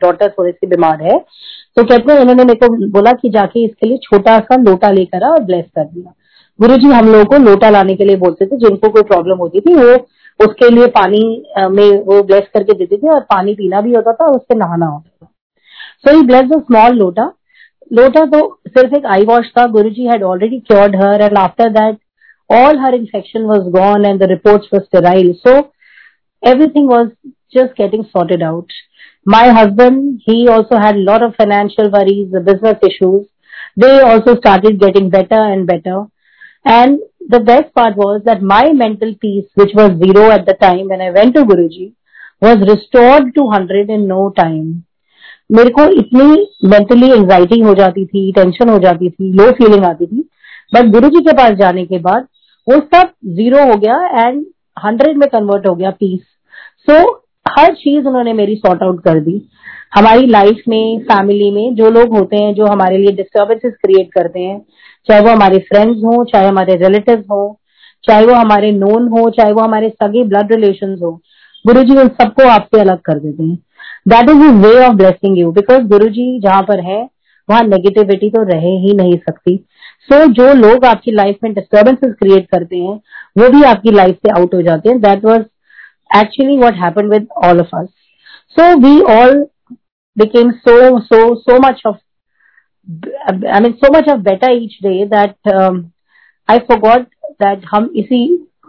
daughter 0.00 0.28
थोड़ी 0.28 0.52
सी 0.52 0.66
बीमार 0.66 1.02
है 1.02 1.18
तो 1.76 1.84
कहते 1.84 2.12
हैं 2.12 2.20
उन्होंने 2.20 2.44
मेरे 2.44 2.66
को 2.66 2.90
बोला 2.90 3.12
कि 3.12 3.28
जाके 3.30 3.64
इसके 3.64 3.88
लिए 3.88 3.98
छोटा 4.02 4.38
सा 4.38 4.56
लोटा 4.62 4.90
लेकर 4.90 5.26
और 5.28 5.42
ब्लेस 5.42 5.64
कर 5.76 5.84
दिया 5.84 6.12
गुरुजी 6.60 6.88
हम 6.88 7.08
लोगों 7.08 7.24
को 7.24 7.38
लोटा 7.38 7.70
लाने 7.70 7.94
के 7.94 8.04
लिए 8.04 8.16
बोलते 8.16 8.46
थे 8.46 8.56
जिनको 8.56 8.88
कोई 8.88 9.02
प्रॉब्लम 9.02 9.38
होती 9.38 9.60
थी 9.60 9.74
वो 9.74 9.96
उसके 10.40 10.68
लिए 10.70 10.86
पानी 10.94 11.22
में 11.70 12.02
वो 12.04 12.22
ब्लेस 12.22 12.48
करके 12.54 12.72
देते 12.78 12.96
थे 12.96 13.08
और 13.10 13.20
पानी 13.30 13.54
पीना 13.54 13.80
भी 13.80 13.94
होता 13.94 14.12
था 14.12 14.26
और 14.26 14.36
उससे 14.36 14.54
नहाना 14.54 14.86
होता 14.86 15.26
था। 15.26 15.30
So 16.04 16.16
he 16.16 16.22
bless 16.26 16.44
the 16.50 16.60
small 16.62 16.96
lota 16.98 17.32
lota 17.92 18.24
तो 18.26 18.40
सिर्फ़ 18.68 18.94
एक 18.96 19.06
आई 19.06 19.24
वॉश 19.24 19.50
था 19.58 19.66
Guru 19.72 19.90
ji 19.90 20.06
had 20.06 20.22
already 20.24 20.58
cured 20.60 20.96
her 20.96 21.22
and 21.22 21.38
after 21.38 21.68
that 21.72 21.98
all 22.50 22.78
her 22.80 22.94
infection 22.94 23.42
was 23.46 23.68
gone 23.76 24.04
and 24.06 24.20
the 24.20 24.28
report 24.30 24.62
was 24.74 24.82
sterile 24.92 25.32
so 25.38 25.56
everything 26.42 26.90
was 26.90 27.08
just 27.56 27.72
getting 27.80 28.04
sorted 28.06 28.42
out 28.44 28.72
my 29.26 29.48
husband 29.58 29.98
he 30.28 30.46
also 30.50 30.78
had 30.84 30.96
lot 31.08 31.22
of 31.22 31.32
financial 31.32 31.88
worries 31.90 32.34
business 32.44 32.84
issues 32.86 33.20
they 33.78 33.98
also 34.02 34.34
started 34.34 34.78
getting 34.84 35.10
better 35.10 35.50
and 35.50 35.66
better 35.66 36.04
and 36.66 36.98
the 37.28 37.40
best 37.40 37.72
part 37.74 37.96
was 37.96 38.22
that 38.24 38.42
my 38.42 38.72
mental 38.72 39.14
peace, 39.14 39.46
which 39.54 39.72
was 39.74 39.98
zero 39.98 40.30
at 40.30 40.46
the 40.46 40.54
time 40.54 40.88
when 40.88 41.00
I 41.00 41.10
went 41.10 41.34
to 41.34 41.44
Guruji, 41.44 41.92
was 42.42 42.56
restored 42.68 43.34
to 43.34 43.42
100 43.42 43.90
in 43.90 44.06
no 44.08 44.22
time. 44.40 44.72
मेरे 45.52 45.70
को 45.70 45.84
इतनी 46.00 46.68
mentally 46.68 47.10
anxiety 47.12 47.60
हो 47.60 47.74
जाती 47.74 48.04
थी 48.06 48.32
tension 48.32 48.68
हो 48.68 48.78
जाती 48.78 49.10
थी 49.10 49.32
लो 49.32 49.50
feeling 49.52 49.84
आती 49.84 50.06
थी। 50.06 50.28
बट 50.74 50.90
गुरु 50.90 51.08
जी 51.08 51.20
के 51.20 51.32
पास 51.32 51.52
जाने 51.52 51.84
के 51.86 51.98
बाद 51.98 52.26
वो 52.66 52.80
सब 52.94 53.12
ज़ीरो 53.36 53.64
हो 53.72 53.76
गया 53.78 54.26
एंड 54.26 54.44
हंड्रेड 54.84 55.16
में 55.16 55.28
कन्वर्ट 55.28 55.66
हो 55.66 55.74
गया 55.74 55.90
पीस 55.90 56.20
सो 56.90 56.92
so, 56.92 57.06
हर 57.58 57.74
चीज़ 57.74 58.06
उन्होंने 58.06 58.32
मेरी 58.32 58.56
सॉर्ट 58.56 58.82
आउट 58.82 59.02
कर 59.04 59.20
दी। 59.20 59.48
हमारी 59.94 60.26
लाइफ 60.26 60.62
में 60.68 60.98
फैमिली 61.02 61.50
में 61.50 61.74
जो 61.74 61.90
लोग 61.90 62.16
होते 62.16 62.36
हैं 62.36 62.54
जो 62.54 62.66
हमारे 62.66 62.98
लिए 62.98 63.12
डिस्टर्बेंसेस 63.12 63.72
क्रिएट 63.82 64.12
करते 64.12 64.40
हैं 64.40 64.58
चाहे 65.08 65.20
वो 65.20 65.30
हमारे 65.30 65.58
फ्रेंड्स 65.68 66.04
हो 66.04 66.24
चाहे 66.24 66.46
हमारे 66.48 66.76
रिलेटिव 66.76 67.24
हो 67.30 67.42
चाहे 68.04 68.24
वो 68.26 68.34
हमारे 68.34 68.70
नोन 68.72 69.08
हो 69.08 69.28
चाहे 69.30 69.52
वो 69.52 69.60
हमारे 69.60 69.88
सगे 69.90 70.24
ब्लड 70.24 70.52
रिलेशन 70.52 70.96
हो 71.02 71.10
गुरु 71.64 71.82
जी 71.82 71.96
उन 72.00 72.08
सबको 72.20 72.48
आपसे 72.48 72.80
अलग 72.80 73.00
कर 73.00 73.18
देते 73.18 73.42
हैं। 73.42 73.56
That 74.08 74.30
is 74.30 74.42
way 74.62 74.74
of 74.86 74.94
blessing 74.96 75.38
you 75.38 75.50
because 75.52 75.82
Guru 75.88 76.08
ji 76.08 76.38
जहाँ 76.40 76.62
पर 76.62 76.80
है 76.84 77.02
वहाँ 77.48 77.62
नेगेटिविटी 77.64 78.30
तो 78.30 78.42
रह 78.48 78.66
ही 78.84 78.94
नहीं 78.96 79.16
सकती। 79.18 79.56
सो 80.02 80.14
so, 80.14 80.30
जो 80.30 80.52
लोग 80.54 80.84
आपकी 80.84 81.12
लाइफ 81.12 81.38
में 81.44 81.52
डिस्टर्बेंसेस 81.54 82.14
क्रिएट 82.18 82.46
करते 82.50 82.76
हैं 82.76 82.94
वो 83.38 83.48
भी 83.50 83.62
आपकी 83.64 83.90
लाइफ 83.90 84.16
से 84.16 84.30
आउट 84.38 84.54
हो 84.54 84.62
जाते 84.62 84.88
हैं। 84.88 85.00
That 85.00 85.24
was 85.24 85.42
actually 86.10 86.56
what 86.58 86.74
happen 86.76 87.08
with 87.10 87.26
all 87.44 87.60
of 87.60 87.76
us 87.76 87.88
so 88.56 88.74
we 88.80 89.00
all 89.12 89.38
became 90.16 90.50
so 90.50 90.98
so 91.00 91.34
so 91.34 91.58
much 91.66 91.82
of 91.86 91.96
I 92.88 93.60
mean 93.60 93.72
so 93.74 93.92
much 93.96 94.08
of 94.10 94.20
better 94.20 94.52
each 94.52 94.78
day 94.82 95.04
that 95.06 95.48
I 96.48 96.58
forgot 96.58 97.06
that 97.42 97.66
हम 97.70 97.90
इसी 97.96 98.24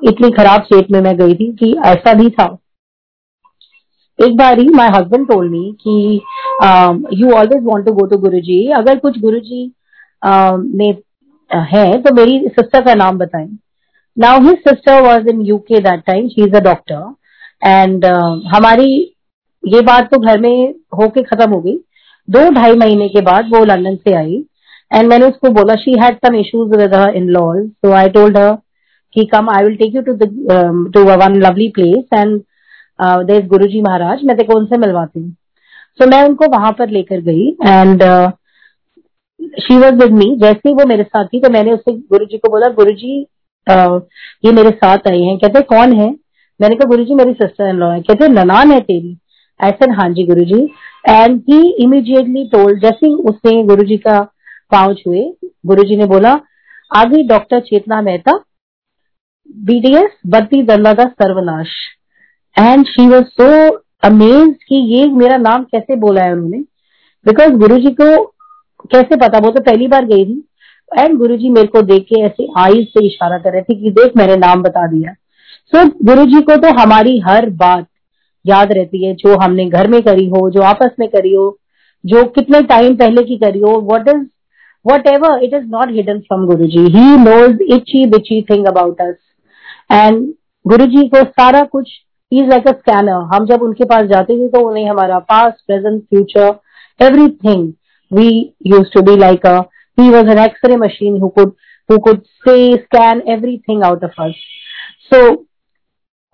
इतनी 0.09 0.29
खराब 0.31 0.63
state 0.63 0.91
में 0.91 0.99
मैं 1.01 1.15
गई 1.17 1.33
थी 1.35 1.51
कि 1.59 1.73
ऐसा 1.85 2.13
भी 2.13 2.29
था। 2.29 2.45
एक 4.19 4.35
बार 4.37 4.59
ही 4.59 4.67
माई 4.75 4.89
हस्बैंड 4.95 5.27
टोल्ड 5.27 5.51
मी 5.51 5.71
कि 5.81 6.21
you 7.19 7.31
always 7.31 7.63
want 7.63 7.85
to 7.85 7.93
go 7.93 8.05
to 8.07 8.17
Guru 8.17 8.39
ji 8.41 8.65
अगर 8.77 8.99
कुछ 8.99 9.19
गुरुजी 9.19 9.65
uh, 10.21 10.57
में 10.75 10.97
है 11.51 12.01
तो 12.01 12.13
मेरी 12.15 12.39
सिस्टर 12.49 12.81
का 12.85 12.93
नाम 12.95 13.17
बताएँ। 13.17 13.47
Now 14.17 14.41
his 14.41 14.57
sister 14.59 15.01
was 15.01 15.27
in 15.29 15.41
UK 15.45 15.79
that 15.79 16.03
time 16.07 16.27
she 16.27 16.43
is 16.43 16.55
a 16.55 16.59
doctor 16.63 17.13
and 17.63 18.05
हमारी 18.55 18.91
ये 19.63 19.81
बात 19.83 20.09
तो 20.11 20.19
घर 20.19 20.39
में 20.41 20.73
होके 20.95 21.21
खत्म 21.23 21.49
हो 21.51 21.59
गई। 21.61 21.77
दो 22.27 22.49
ढाई 22.51 22.75
महीने 22.75 23.07
के 23.09 23.21
बाद 23.21 23.49
वो 23.53 23.63
लंदन 23.65 23.95
से 23.97 24.13
आई। 24.15 24.43
एंड 24.91 25.09
मैंने 25.09 25.25
उसको 25.25 25.49
बोला 25.53 25.75
she 25.75 25.91
had 26.01 26.17
some 26.25 26.35
issues 26.35 26.75
with 26.75 26.93
her 26.95 27.15
in 27.15 27.29
laws 27.29 27.67
so 27.67 27.91
I 27.93 28.09
told 28.09 28.37
her 28.37 28.55
कि 29.15 29.25
come 29.33 29.49
I 29.49 29.63
will 29.63 29.75
take 29.77 29.95
you 29.95 30.01
to 30.01 30.13
to 30.91 31.03
one 31.05 31.35
lovely 31.41 31.67
place 31.75 32.03
and 32.13 32.41
there 33.27 33.45
Guru 33.47 33.67
ji 33.67 33.81
Maharaj 33.81 34.23
मैं 34.25 34.37
तेको 34.37 34.57
उनसे 34.59 34.77
मिलवाती 34.77 35.19
हूँ. 35.19 35.31
सो 35.31 36.03
so, 36.03 36.09
मैं 36.11 36.23
उनको 36.23 36.45
वहाँ 36.51 36.71
पर 36.71 36.89
लेकर 36.89 37.21
गई 37.21 37.47
and 37.65 38.03
she 39.61 39.77
was 39.77 39.95
with 39.95 40.11
me 40.13 40.35
जैसे 40.41 40.69
ही 40.69 40.73
वो 40.75 40.85
मेरे 40.87 41.03
साथ 41.03 41.25
थी 41.25 41.39
तो 41.41 41.49
मैंने 41.49 41.71
उससे 41.73 41.93
गुरु 41.93 42.25
जी 42.25 42.37
को 42.37 42.49
बोला 42.51 42.67
गुरु 42.73 42.91
जी 42.93 43.25
uh, 43.67 44.01
ये 44.45 44.51
मेरे 44.51 44.69
साथ 44.71 45.07
आई 45.07 45.21
हैं। 45.21 45.37
कहते 45.37 45.61
कौन 45.65 45.93
है? 45.93 46.09
मैंने 46.59 46.75
कहा 46.75 46.87
गुरु 46.89 47.03
जी 47.03 47.15
मेरी 47.15 47.33
सिस्टर 47.33 47.69
इन 47.69 47.75
लॉ 47.75 47.91
है। 47.91 48.01
कहते 48.01 48.27
ननान 48.29 48.71
है 48.71 48.79
तेरी। 48.81 49.17
ऐसे 49.59 49.91
हाँ 49.91 50.09
जी 50.09 50.23
Guru 50.25 50.43
ji 50.45 50.67
and 51.09 51.41
he 51.49 51.69
immediately 51.71 52.45
told 52.45 52.81
जैसे 52.81 53.13
उसने 53.13 53.63
गुरु 53.63 53.83
जी 53.83 53.97
का 53.97 54.21
पाँव 54.71 54.93
छुए 54.93 55.33
गुरु 55.65 55.83
जी 55.83 55.95
ने 55.95 56.05
बोला 56.05 56.39
आगे 56.95 57.23
डॉक्टर 57.23 57.59
चेतना 57.59 58.01
मेहता 58.01 58.43
बीडीएस 59.55 60.11
बत्ती 60.27 60.63
दल्ला 60.63 60.93
का 60.93 61.03
सर्वनाश. 61.03 61.67
And 62.59 62.85
she 62.85 63.07
was 63.07 63.23
so 63.23 63.69
amaze 64.03 64.55
कि 64.67 64.75
ये 64.75 65.07
मेरा 65.07 65.37
नाम 65.37 65.63
कैसे 65.63 65.95
बोला 65.95 66.21
है 66.21 66.33
उन्होंने? 66.33 66.57
बिकॉज़ 67.25 67.49
गुरु 67.49 67.77
जी 67.77 67.91
को 68.01 68.25
कैसे 68.91 69.15
पता? 69.15 69.39
वो 69.39 69.51
तो 69.51 69.61
पहली 69.61 69.87
बार 69.87 70.05
गई 70.05 70.25
थी। 70.25 70.43
एंड 70.99 71.17
गुरु 71.17 71.37
जी 71.37 71.49
मेरे 71.49 71.67
को 71.67 71.81
देख 71.81 72.03
के 72.03 72.21
ऐसे 72.21 72.47
आईज 72.57 72.87
से 72.87 73.05
इशारा 73.05 73.37
कर 73.37 73.51
रहे 73.51 73.61
थे 73.61 73.75
कि 73.75 73.91
देख 73.91 74.11
मैंने 74.17 74.35
नाम 74.35 74.63
बता 74.63 74.87
दिया। 74.87 75.13
सो 75.65 75.77
so, 75.77 75.91
गुरु 76.05 76.25
जी 76.25 76.41
को 76.41 76.55
तो 76.55 76.81
हमारी 76.81 77.19
हर 77.19 77.49
बात 77.49 77.85
याद 78.45 78.71
रहती 78.71 79.05
है, 79.05 79.13
जो 79.13 79.37
हमने 79.41 79.65
घर 79.69 79.87
में 79.87 80.01
करी 80.03 80.27
हो, 80.29 80.49
जो 80.49 80.61
आपस 80.61 80.95
में 80.99 81.07
करी 81.09 81.33
हो, 81.33 81.57
जो 82.03 82.23
कितने 82.35 82.61
टाइम 82.61 82.95
पहले 82.95 83.23
की 83.23 83.37
करी 83.37 83.59
हो 83.59 83.79
what 83.91 84.07
is 84.07 84.25
whatever 85.07 85.43
it 85.43 85.53
is 85.53 85.65
not 85.65 85.91
hidden 85.91 86.19
from 86.19 86.45
Guru 86.45 86.65
ji 86.67 86.85
he 86.95 87.05
knows 87.17 87.61
itsy 87.73 88.05
bitsy 88.05 88.41
thing 88.49 88.65
about 88.67 89.01
us 89.01 89.15
and 89.91 90.25
Guru 90.65 90.85
ji 90.85 91.07
को 91.07 91.23
सारा 91.23 91.63
कुछ 91.75 91.91
इज़ 92.31 92.49
लाइक 92.49 92.67
अ 92.67 92.71
स्कैनर 92.71 93.21
हम 93.33 93.45
जब 93.45 93.61
उनके 93.61 93.85
पास 93.85 94.05
जाते 94.07 94.37
थे 94.37 94.47
तो 94.47 94.67
उन्हें 94.69 94.89
हमारा 94.89 95.19
past 95.31 95.65
present 95.67 96.01
future 96.03 96.59
everything 96.99 97.71
we 98.11 98.29
use 98.67 98.91
to 98.93 99.01
be 99.01 99.15
like 99.17 99.45
a 99.45 99.61
he 99.97 100.09
was 100.09 100.27
an 100.27 100.39
x-ray 100.39 100.75
machine 100.75 101.19
who 101.19 101.31
could 101.31 101.51
who 101.89 101.99
could 101.99 102.21
say, 102.45 102.83
scan 102.85 103.21
everything 103.27 103.83
out 103.83 104.03
of 104.03 104.11
us 104.17 104.35
so 105.11 105.19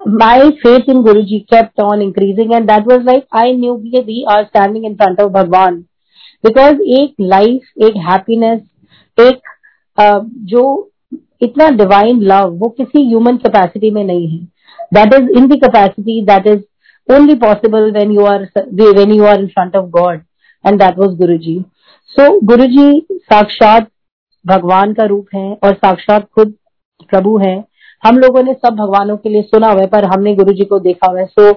my 0.01 0.51
faith 0.63 0.87
in 0.87 1.03
guruji 1.03 1.47
kept 1.49 1.79
on 1.79 2.01
increasing 2.01 2.53
and 2.53 2.69
that 2.69 2.85
was 2.85 3.03
like 3.03 3.25
i 3.31 3.51
knew 3.51 3.77
that 3.91 4.05
we 4.05 4.25
are 4.27 4.47
standing 4.47 4.85
in 4.85 4.95
front 4.95 5.19
of 5.19 5.31
bhagwan. 5.31 5.85
Because 6.43 6.75
एक 6.97 7.15
life 7.19 7.65
एक 7.83 7.95
happiness 8.09 8.61
एक 9.17 9.41
uh, 9.97 10.19
जो 10.45 10.91
इतना 11.41 11.69
divine 11.69 12.21
love 12.21 12.49
वो 12.59 12.69
किसी 12.69 13.05
human 13.07 13.37
capacity 13.37 13.91
में 13.91 14.03
नहीं 14.03 14.27
है. 14.27 14.45
That 14.93 15.13
is 15.13 15.29
in 15.37 15.47
the 15.47 15.59
capacity 15.63 16.21
that 16.25 16.47
is 16.47 16.61
only 17.09 17.35
possible 17.35 17.91
when 17.91 18.11
you 18.11 18.25
are 18.25 18.43
when 18.57 19.11
you 19.11 19.25
are 19.25 19.39
in 19.39 19.47
front 19.47 19.75
of 19.75 19.85
God 19.89 20.21
and 20.65 20.79
that 20.79 20.97
was 20.99 21.15
Guruji 21.17 21.59
so 22.15 22.39
Guruji 22.45 23.05
साक्षात 23.11 23.89
भगवान 24.45 24.93
का 24.93 25.05
रूप 25.05 25.35
है 25.35 25.51
और 25.63 25.73
साक्षात 25.73 26.27
खुद 26.35 26.53
प्रभु 27.09 27.37
है 27.37 27.55
हम 28.03 28.17
लोगों 28.17 28.43
ने 28.43 28.53
सब 28.53 28.75
भगवानों 28.75 29.17
के 29.17 29.29
लिए 29.29 29.41
सुना 29.41 29.67
हुआ 29.67 29.81
है 29.81 29.87
पर 29.87 30.05
हमने 30.05 30.35
गुरु 30.35 30.53
जी 30.53 30.65
को 30.65 30.79
देखा 30.79 31.11
हुआ 31.11 31.19
है। 31.19 31.25
So 31.25 31.49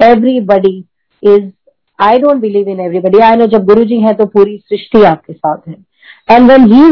everybody 0.00 0.76
is 1.22 1.50
I 1.98 2.18
don't 2.18 2.40
believe 2.40 2.68
in 2.68 2.80
everybody 2.80 3.18
I 3.18 3.36
know 3.36 3.46
जब 3.46 3.64
गुरु 3.64 3.84
जी 3.84 4.00
है 4.00 4.14
तो 4.14 4.26
पूरी 4.26 4.56
सृष्टि 4.58 5.02
आपके 5.04 5.32
साथ 5.32 5.68
है। 5.68 5.76
And 6.30 6.50
when 6.50 6.72
he 6.72 6.82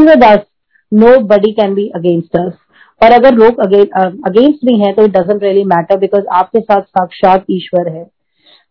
nobody 1.27 1.51
can 1.51 1.73
be 1.75 1.87
against 1.95 2.37
us 2.37 2.53
और 3.01 3.11
अगर 3.11 3.35
लोग 3.35 3.59
अगेंस्ट 3.59 4.65
भी 4.65 4.77
हैं 4.79 4.93
तो 4.95 5.05
it 5.05 5.11
doesn't 5.11 5.43
really 5.43 5.63
matter 5.65 5.97
because 5.99 6.25
आपके 6.33 6.59
साथ 6.59 6.81
साक्षात 6.81 7.45
ईश्वर 7.51 7.87
है। 7.87 8.05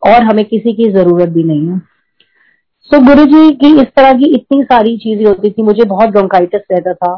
और 0.03 0.23
हमें 0.23 0.45
किसी 0.45 0.73
की 0.73 0.89
ज़रूरत 0.91 1.29
भी 1.29 1.43
नहीं 1.45 1.69
है। 1.69 1.79
सो 1.79 2.97
so, 2.97 3.07
गुरु 3.07 3.25
जी 3.25 3.51
की 3.57 3.69
इस 3.81 3.89
तरह 3.97 4.13
की 4.13 4.35
इतनी 4.35 4.63
सारी 4.63 4.97
चीज़ें 4.97 5.25
होती 5.27 5.51
थी। 5.51 5.63
मुझे 5.63 5.85
बहुत 5.85 6.11
ब्रोंकाइटिस 6.11 6.63
रहता 6.73 6.93
था। 6.95 7.15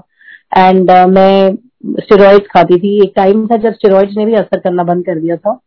एंड 0.58 0.90
uh, 0.90 1.06
मैं 1.08 1.52
स्टेरॉइड्स 2.00 2.46
खाती 2.46 2.78
थी। 2.78 2.96
एक 3.04 3.12
टाइम 3.16 3.46
था 3.46 3.56
जब 3.56 3.72
स्टेरॉइड्स 3.72 4.16
ने 4.16 4.24
भी 4.24 4.34
असर 4.34 4.58
करना 4.58 4.82
बंद 4.82 5.04
कर 5.06 5.18
दिया 5.20 5.36
था। 5.36 5.60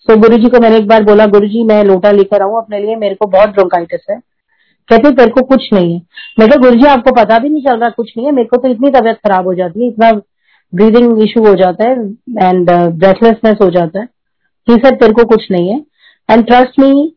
सो 0.00 0.12
so, 0.12 0.20
गुरु 0.20 0.36
जी 0.36 0.48
को 0.48 0.60
मैंने 0.60 0.76
एक 0.76 0.86
बार 0.88 1.02
बोला 1.04 1.26
गुरु 1.26 1.48
जी 1.48 1.64
मैं 1.64 1.82
लोटा 1.84 2.10
लेकर 2.10 2.42
आऊँ 2.42 2.56
अपने 2.58 2.78
लिए 2.78 2.96
मेरे 2.96 3.14
को 3.14 3.26
बहुत 3.26 3.48
ब्रोंकाइटिस 3.48 4.06
है। 4.10 4.18
कहते 4.88 5.10
तेरे 5.10 5.30
को 5.30 5.42
कुछ 5.46 5.68
नहीं 5.72 5.92
है। 5.94 6.00
मैं 6.38 6.48
कहा 6.48 6.60
गुरु 6.60 6.76
जी 6.76 6.86
आपको 6.86 7.14
पता 7.14 7.38
भी 7.38 7.48
नहीं 7.48 7.62
चल 7.64 7.78
रहा 7.80 7.90
कुछ 7.90 8.12
नहीं 8.16 8.26
है 8.26 8.32
मेरे 8.32 8.48
को 8.48 8.56
तो 8.56 8.68
इतनी 8.68 8.90
तबियत 8.90 9.16
खराब 9.16 9.46
हो 9.46 9.54
जाती 9.54 9.82
है 9.82 9.88
इतना 9.88 10.10
ब्रीदिंग 10.72 11.22
इशू 11.22 11.44
हो 11.46 11.54
जाता 11.54 11.84
है 11.84 11.92
एंड 12.42 12.70
ब्रेथलेसनेस 12.70 13.54
uh, 13.54 13.62
हो 13.62 13.70
जाता 13.70 14.00
है। 14.00 14.08
ही 14.68 14.76
सर 14.76 14.94
तेरे 14.94 15.12
को 15.12 15.24
कुछ 15.24 15.50
नहीं 15.50 15.68
है। 15.68 15.78
And 16.28 16.46
trust 16.46 16.78
me 16.80 17.14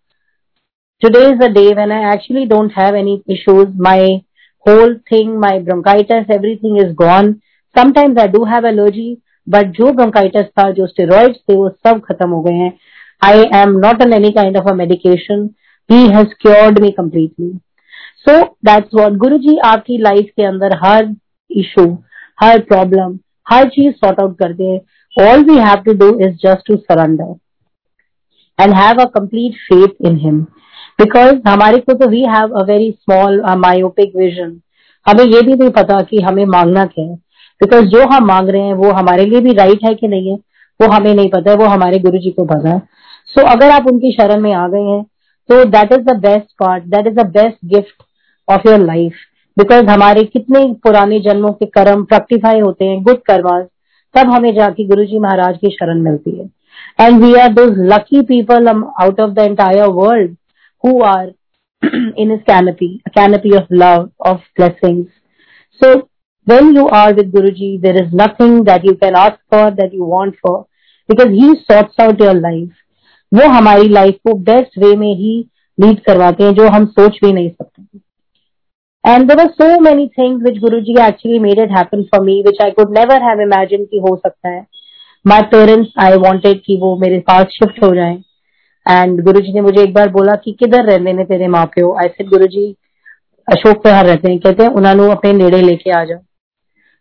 today 1.02 1.20
is 1.30 1.44
a 1.44 1.48
day 1.54 1.68
when 1.74 1.92
I 1.92 2.14
actually 2.14 2.46
don't 2.46 2.72
have 2.78 2.96
any 2.96 3.22
issues 3.30 3.70
my 3.82 4.08
whole 4.66 4.96
thing 5.12 5.36
my 5.40 5.60
bronchitis 5.60 6.32
everything 6.32 6.78
is 6.78 6.94
gone 6.96 7.34
sometimes 7.78 8.20
I 8.20 8.28
do 8.28 8.44
have 8.46 8.66
allergy 8.68 9.18
but 9.48 9.72
जो 9.72 9.92
bronchitis 9.94 10.46
था, 10.50 10.70
जो 10.72 10.88
स्टेरॉइड्स 10.88 11.38
थे, 11.40 11.56
वो 11.56 11.70
सब 11.70 12.00
खत्म 12.02 12.30
हो 12.30 12.42
गए 12.42 12.54
हैं। 12.54 12.72
I 13.22 13.44
am 13.56 13.78
not 13.80 14.02
on 14.04 14.14
any 14.14 14.32
kind 14.32 14.58
of 14.58 14.70
a 14.70 14.74
medication 14.76 15.50
he 15.90 16.08
has 16.08 16.34
cured 16.42 16.80
me 16.82 16.90
completely 16.92 17.52
so 18.20 18.42
that's 18.66 18.96
what 18.96 19.14
Guruji 19.24 19.58
आपकी 19.66 19.98
लाइफ 19.98 20.30
के 20.38 20.44
अंदर 20.44 20.76
हर 20.84 21.14
इशू 21.52 21.86
हर 22.44 22.60
प्रॉब्लम 22.70 23.18
हर 23.48 23.68
चीज़ 23.70 23.94
सॉर्ट 23.96 24.20
आउट 24.20 24.38
करते 24.38 24.64
हैं 24.64 24.80
all 25.18 25.44
we 25.50 25.58
have 25.60 25.84
to 25.86 25.94
do 25.98 26.08
is 26.20 26.36
just 26.44 26.68
to 26.68 26.76
surrender 26.78 27.36
and 28.60 28.74
have 28.74 29.02
a 29.02 29.06
complete 29.16 29.56
faith 29.64 30.08
in 30.08 30.18
him 30.20 30.42
because 31.00 31.48
हमारे 31.48 31.78
को 31.80 31.94
तो 31.94 32.10
we 32.10 32.22
have 32.30 32.58
a 32.60 32.64
very 32.66 32.90
small 32.92 33.42
myopic 33.58 34.16
vision 34.16 34.60
हमें 35.06 35.24
ये 35.26 35.42
भी 35.42 35.54
नहीं 35.54 35.70
पता 35.72 36.02
कि 36.02 36.22
हमें 36.22 36.46
मांगना 36.48 36.86
क्या 36.86 37.06
है। 37.06 37.16
बिकॉज़ 37.62 37.86
जो 37.90 38.06
हम 38.10 38.26
मांग 38.28 38.50
रहे 38.50 38.62
हैं 38.62 38.74
वो 38.74 38.92
हमारे 38.92 39.26
लिए 39.26 39.40
भी 39.42 39.54
राइट 39.54 39.84
है 39.86 39.94
कि 39.96 40.08
नहीं 40.08 40.30
है 40.30 40.36
वो 40.80 40.88
हमें 40.92 41.14
नहीं 41.14 41.30
पता 41.30 41.52
है 41.52 41.58
वो 41.58 41.66
हमारे 41.66 42.00
गुरु 42.00 42.18
जी 42.18 42.32
को 42.32 42.46
पता 42.46 42.70
है। 42.70 42.80
सो 42.80 43.42
so, 43.42 43.48
अगर 43.48 43.70
आप 43.70 43.88
उनकी 43.88 44.12
शरण 44.12 44.42
में 44.42 44.52
आ 44.54 44.68
गए 44.68 44.82
हैं 44.82 45.04
तो 45.50 45.64
that 45.66 45.94
is 45.94 46.02
the 46.02 46.16
best 46.22 46.48
part 46.60 46.84
that 46.86 47.08
is 47.08 47.16
the 47.16 47.26
best 47.38 47.58
gift 47.76 48.04
of 48.48 48.68
your 48.70 48.80
life 48.80 49.14
because 49.58 49.86
हमारे 49.86 50.24
कितने 50.24 50.66
पुराने 50.84 51.20
जन्मों 51.20 51.52
के 51.54 51.66
कर्म 51.78 52.04
प्रैक्टिफाई 52.04 52.60
होते 52.60 52.86
हैं 52.86 53.02
गुड 53.04 53.22
कर्मास 53.28 53.66
तब 54.16 54.32
हमें 54.32 54.54
जाके 54.56 54.88
गुरु 54.88 55.06
जी 55.06 55.20
महाराज 55.20 55.58
की 55.58 55.70
शरण 55.70 56.02
मिलती 56.02 56.38
है। 56.40 56.50
And 57.02 57.24
we 57.24 57.34
are 57.36 57.54
those 57.54 57.80
lucky 57.94 58.22
people 58.26 58.68
out 58.68 59.20
of 59.20 59.32
the 59.32 59.40
entire 59.40 59.88
world 60.02 60.36
who 60.84 61.02
are 61.04 61.34
in 62.18 62.30
his 62.32 62.40
canopy, 62.46 62.88
a 63.06 63.10
canopy 63.12 63.52
of 63.54 63.66
love, 63.72 64.06
of 64.26 64.38
when 66.48 66.74
you 66.76 66.88
are 66.90 67.14
with 67.14 67.32
Guruji, 67.34 67.82
there 67.82 68.02
is 68.02 68.14
nothing 68.14 68.64
that 68.66 68.84
you 68.84 68.96
can 68.96 69.16
ask 69.16 69.38
for, 69.50 69.72
that 69.72 69.94
you 69.94 70.06
want 70.06 70.36
for, 70.42 70.66
because 71.10 71.32
he 71.32 71.48
sorts 71.68 72.00
out 72.00 72.20
your 72.20 72.34
life. 72.40 72.74
वो 73.32 73.48
हमारी 73.50 73.88
life 73.90 74.16
को 74.28 74.34
best 74.50 74.78
way 74.80 74.96
में 74.96 75.14
ही 75.16 75.34
lead 75.78 76.00
करवाते 76.04 76.44
हैं 76.44 76.54
जो 76.56 76.68
हम 76.70 76.86
सोच 76.88 77.18
भी 77.24 77.32
नहीं 77.34 77.50
सकते। 77.50 78.00
And 79.04 79.28
there 79.30 79.40
are 79.40 79.48
so 79.52 79.80
many 79.80 80.08
things 80.18 80.44
which 80.44 80.58
Guru 80.60 80.80
ji 80.82 80.96
actually 81.08 81.40
made 81.40 81.60
it 81.60 81.72
happen 81.78 82.04
for 82.04 82.24
me 82.26 82.42
which 82.46 82.62
I 82.64 82.72
could 82.78 82.98
never 82.98 83.24
have 83.24 83.42
imagine 83.42 83.84
की 83.86 84.00
हो 84.00 84.16
सकता 84.16 84.50
है। 84.50 84.66
माई 85.26 85.42
पेरेंट्स 85.52 85.92
आई 86.04 86.18
वॉन्टेड 86.24 86.62
कि 86.66 86.78
वो 86.82 86.96
मेरे 87.00 87.20
पास 87.28 87.46
शिफ्ट 87.54 87.84
हो 87.84 87.94
जाए। 87.96 88.16
एंड 88.86 89.22
गुरु 89.26 89.40
जी 89.42 89.54
ने 89.54 89.62
मुझे 89.62 89.82
एक 89.84 89.94
बार 89.94 90.10
बोला 90.12 90.36
कि 90.44 90.52
किधर 90.60 90.86
रहने 90.86 91.14
ने 91.14 91.24
तेरे 91.26 91.48
माँ 91.48 91.66
प्यो 91.76 91.92
आई 92.02 92.08
सेड 92.08 92.30
गुरु 92.30 92.48
जी 92.48 92.66
अशोक 93.48 93.82
प्रहार 93.84 94.06
रहते 94.06 94.32
हैं। 94.32 94.40
कहते 94.40 94.64
हैं 94.64 94.70
उन्होंने 94.72 95.12
अपने 95.12 95.34
नेड़े 95.34 95.62
लेके 95.62 95.92
आ 95.92 96.04
जाओ। 96.04 96.20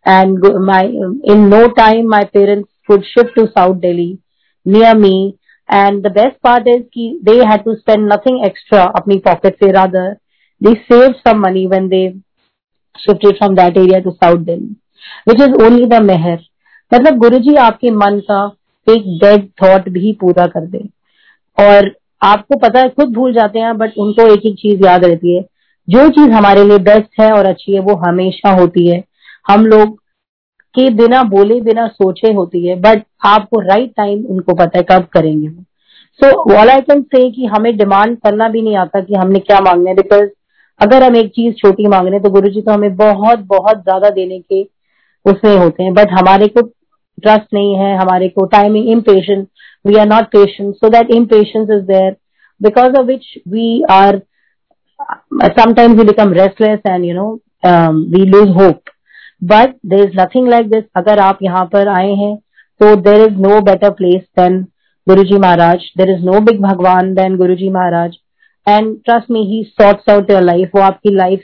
And 0.05 0.45
my 0.65 0.87
in 1.33 1.47
no 1.49 1.67
time 1.77 2.09
my 2.09 2.23
parents 2.33 2.69
could 2.87 3.03
shift 3.05 3.35
to 3.35 3.45
South 3.45 3.79
Delhi 3.81 4.11
near 4.65 4.95
me 4.97 5.17
and 5.69 6.01
the 6.03 6.11
best 6.13 6.37
part 6.43 6.67
is 6.67 6.83
कि 6.93 7.19
they 7.23 7.41
had 7.45 7.63
to 7.63 7.75
spend 7.75 8.11
nothing 8.13 8.45
extra 8.45 8.83
अपनी 8.83 9.17
पॉकेट 9.25 9.55
से. 9.55 9.71
Rather 9.71 10.15
they 10.61 10.71
saved 10.89 11.17
some 11.17 11.41
money 11.41 11.61
when 11.67 11.87
they 11.89 12.03
shifted 12.95 13.37
from 13.39 13.55
that 13.55 13.77
area 13.77 13.97
to 14.03 14.11
South 14.11 14.43
Delhi, 14.45 14.69
which 15.25 15.41
is 15.45 15.55
only 15.63 15.87
the 15.87 15.99
meher. 16.03 16.37
मतलब 16.91 17.17
गुरु 17.19 17.39
जी 17.39 17.55
आपके 17.63 17.91
मन 17.93 18.19
का 18.29 18.39
एक 18.87 19.09
dead 19.23 19.47
thought 19.61 19.89
भी 19.89 20.13
पूरा 20.21 20.45
कर 20.47 20.65
दे. 20.67 20.79
और 21.57 21.91
आपको 22.23 22.57
पता 22.59 22.79
है 22.79 22.89
खुद 22.89 23.13
भूल 23.13 23.33
जाते 23.33 23.59
हैं 23.59 23.77
बट 23.77 23.97
उनको 23.97 24.27
एक 24.33 24.45
एक 24.45 24.55
चीज़ 24.59 24.85
याद 24.85 25.05
रहती 25.05 25.35
है. 25.35 25.41
जो 25.87 26.07
चीज़ 26.09 26.31
हमारे 26.31 26.63
लिए 26.63 26.77
बेस्ट 26.87 27.19
है 27.21 27.31
और 27.33 27.45
अच्छी 27.45 27.73
है 27.73 27.79
वो 27.79 27.95
हमेशा 28.07 28.51
होती 28.59 28.87
है. 28.87 29.03
हम 29.45 29.65
लोग 29.65 29.97
के 30.75 30.89
बिना 30.95 31.21
बोले 31.23 31.59
बिना 31.61 31.87
सोचे 31.87 32.31
होती 32.33 32.65
है 32.67 32.75
बट 32.81 33.03
आपको 33.25 33.59
राइट 33.59 33.91
टाइम 33.97 34.25
उनको 34.25 34.53
पता 34.53 34.77
है 34.77 34.83
कब 34.91 35.05
करेंगे 35.13 35.49
so 36.19 36.29
all 36.57 36.69
I 36.69 36.81
can 36.81 37.01
say 37.01 37.29
कि 37.31 37.45
हमें 37.45 37.75
डिमांड 37.77 38.17
करना 38.17 38.47
भी 38.49 38.61
नहीं 38.61 38.75
आता 38.77 39.01
कि 39.01 39.13
हमने 39.13 39.39
क्या 39.39 39.59
मांगना 39.59 39.89
है 39.89 39.95
बिकॉज़ 39.95 40.29
अगर 40.81 41.03
हम 41.03 41.15
एक 41.15 41.29
चीज़ 41.29 41.53
छोटी 41.55 41.87
मांग 41.87 42.07
रहे 42.07 42.19
तो 42.19 42.29
गुरु 42.29 42.49
जी 42.49 42.61
तो 42.61 42.71
हमें 42.71 42.95
बहुत 42.95 43.39
बहुत 43.39 43.77
ज़्यादा 43.77 44.09
देने 44.09 44.39
के 44.39 44.61
उसमें 45.25 45.55
होते 45.57 45.83
हैं। 45.83 45.93
बट 45.93 46.11
हमारे 46.11 46.47
को 46.47 46.61
ट्रस्ट 46.61 47.53
नहीं 47.53 47.75
है 47.75 47.95
हमारे 47.97 48.29
को 48.29 48.45
timing 48.45 48.89
impatient 48.89 49.47
we 49.87 49.95
are 49.95 50.07
not 50.07 50.25
patient 50.25 50.75
so 50.75 50.89
that 50.89 51.11
impatience 51.11 51.69
is 51.69 51.83
there 51.85 52.15
because 52.61 52.95
of 52.99 53.05
which 53.05 53.33
we 53.47 53.81
are 53.91 54.21
sometimes 55.55 55.97
we 55.99 56.03
become 56.05 56.33
restless 56.33 56.85
and 56.85 57.05
you 57.05 57.13
know 57.13 57.39
um, 57.63 57.97
we 58.11 58.25
lose 58.25 58.51
but 59.41 59.75
there 59.85 60.03
is 60.03 60.19
nothing 60.19 60.47
like 60.49 60.69
this 60.69 60.83
अगर 60.97 61.19
आप 61.19 61.39
यहाँ 61.43 61.65
पर 61.73 61.87
आए 61.89 62.13
हैं 62.15 62.35
तो 62.81 62.95
there 63.01 63.21
is 63.21 63.37
no 63.41 63.59
better 63.61 63.89
place 63.91 64.21
than 64.39 64.61
Guru 65.07 65.23
ji 65.23 65.37
Maharaj. 65.39 65.91
There 65.97 66.09
is 66.11 66.23
no 66.25 66.39
big 66.41 66.61
Bhagwan 66.61 67.13
than 67.15 67.35
Guru 67.37 67.55
ji 67.55 67.69
Maharaj. 67.69 68.17
And 68.67 68.95
trust 69.05 69.31
me 69.31 69.43
he 69.47 69.63
sorts 69.71 70.09
out 70.09 70.31
your 70.31 70.41
life 70.41 70.69
वो 70.75 70.81
आपकी 70.81 71.15
life 71.15 71.41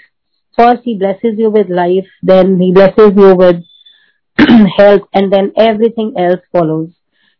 first 0.57 0.87
he 0.87 0.97
blesses 0.99 1.39
you 1.39 1.49
with 1.51 1.71
life 1.71 2.05
then 2.25 2.59
he 2.61 2.71
blesses 2.73 3.17
you 3.17 3.33
with 3.41 3.63
health 4.79 5.01
and 5.17 5.29
then 5.33 5.51
everything 5.61 6.19
else 6.19 6.39
follows 6.57 6.87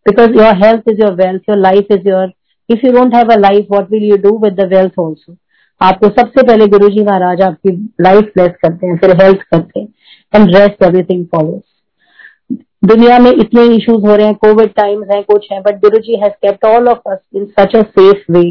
because 0.06 0.38
your 0.38 0.64
health 0.64 0.90
is 0.90 1.02
your 1.02 1.14
wealth 1.16 1.50
your 1.50 1.58
life 1.60 1.92
is 1.92 2.08
your 2.10 2.32
if 2.70 2.86
you 2.86 2.92
don't 2.92 3.16
have 3.16 3.32
a 3.34 3.38
life 3.40 3.68
what 3.72 3.92
will 3.92 4.04
you 4.04 4.18
do 4.24 4.38
with 4.44 4.62
wealth 4.74 5.00
also 5.00 5.36
आपको 5.82 6.08
सबसे 6.10 6.46
पहले 6.48 6.68
गुरु 6.68 6.90
जी 6.90 7.04
महाराज 7.04 7.42
आपकी 7.42 7.72
life 8.02 8.32
bless 8.36 8.52
करते 8.62 8.88
हैं, 8.88 8.98
फिर 8.98 9.22
health 9.22 9.42
करते 9.52 9.80
हैं। 9.80 9.88
And 10.34 10.56
rest 10.56 10.84
everything 10.84 11.26
follows 11.26 12.58
दुनिया 12.86 13.18
में 13.20 13.32
इतने 13.32 13.64
इश्यूज़ 13.76 14.06
हो 14.08 14.16
रहे 14.16 14.26
हैं 14.26 14.36
कोविड 14.36 14.74
टाइम्स 14.74 15.08
हैं 15.12 15.24
कुछ 15.24 15.48
हैं 15.52 15.62
but 15.62 15.80
Guru 15.82 15.98
ji 16.00 16.20
has 16.24 16.34
kept 16.46 16.66
all 16.66 16.88
of 16.90 17.10
us 17.12 17.20
in 17.36 17.46
such 17.60 17.76
a 17.76 17.82
safe 17.98 18.32
way 18.32 18.44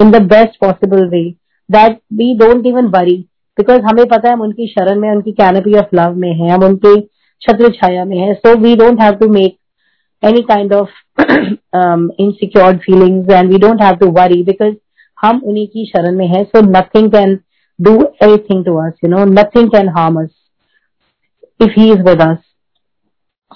in 0.00 0.10
the 0.10 0.22
best 0.32 0.58
possible 0.60 1.08
way 1.08 1.22
that 1.68 1.98
we 2.12 2.34
don't 2.38 2.66
even 2.66 2.86
worry 2.96 3.16
because 3.58 3.82
हमें 3.82 4.04
पता 4.06 4.28
है 4.28 4.34
हम 4.34 4.42
उनकी 4.42 4.66
शरण 4.68 5.00
में 5.00 5.10
उनकी 5.10 5.32
कैनपी 5.32 5.74
ऑफ़ 5.78 5.96
लव 5.96 6.14
में 6.16 6.32
है 6.32 6.50
हम 6.50 6.64
उनके 6.64 7.00
छत्र 7.42 7.70
छाया 7.72 8.04
में 8.04 8.16
है 8.18 8.32
so 8.34 8.56
we 8.58 8.74
don't 8.76 9.00
have 9.02 9.14
to 9.14 9.28
make 9.28 9.56
any 10.22 10.42
kind 10.44 10.72
of 10.72 10.88
um, 11.72 12.10
insecure 12.18 12.78
feelings 12.78 13.26
and 13.28 13.50
we 13.50 13.58
don't 13.58 13.78
have 13.78 13.98
to 14.00 14.10
worry 14.10 14.42
because 14.42 14.74
हम 15.18 15.40
उन्हीं 15.44 15.66
की 15.66 15.84
शरण 15.86 16.16
में 16.16 16.26
है 16.26 16.42
so 16.44 16.60
nothing 16.60 17.10
can 17.12 17.38
do 17.78 17.92
anything 18.22 18.64
to 18.64 18.76
us 18.78 18.92
you 19.04 19.10
know 19.10 19.24
nothing 19.24 19.68
can 19.70 19.88
harm 19.88 20.20
us 20.22 20.30
if 21.60 21.80
he 21.80 21.90
is 21.92 22.02
with 22.02 22.20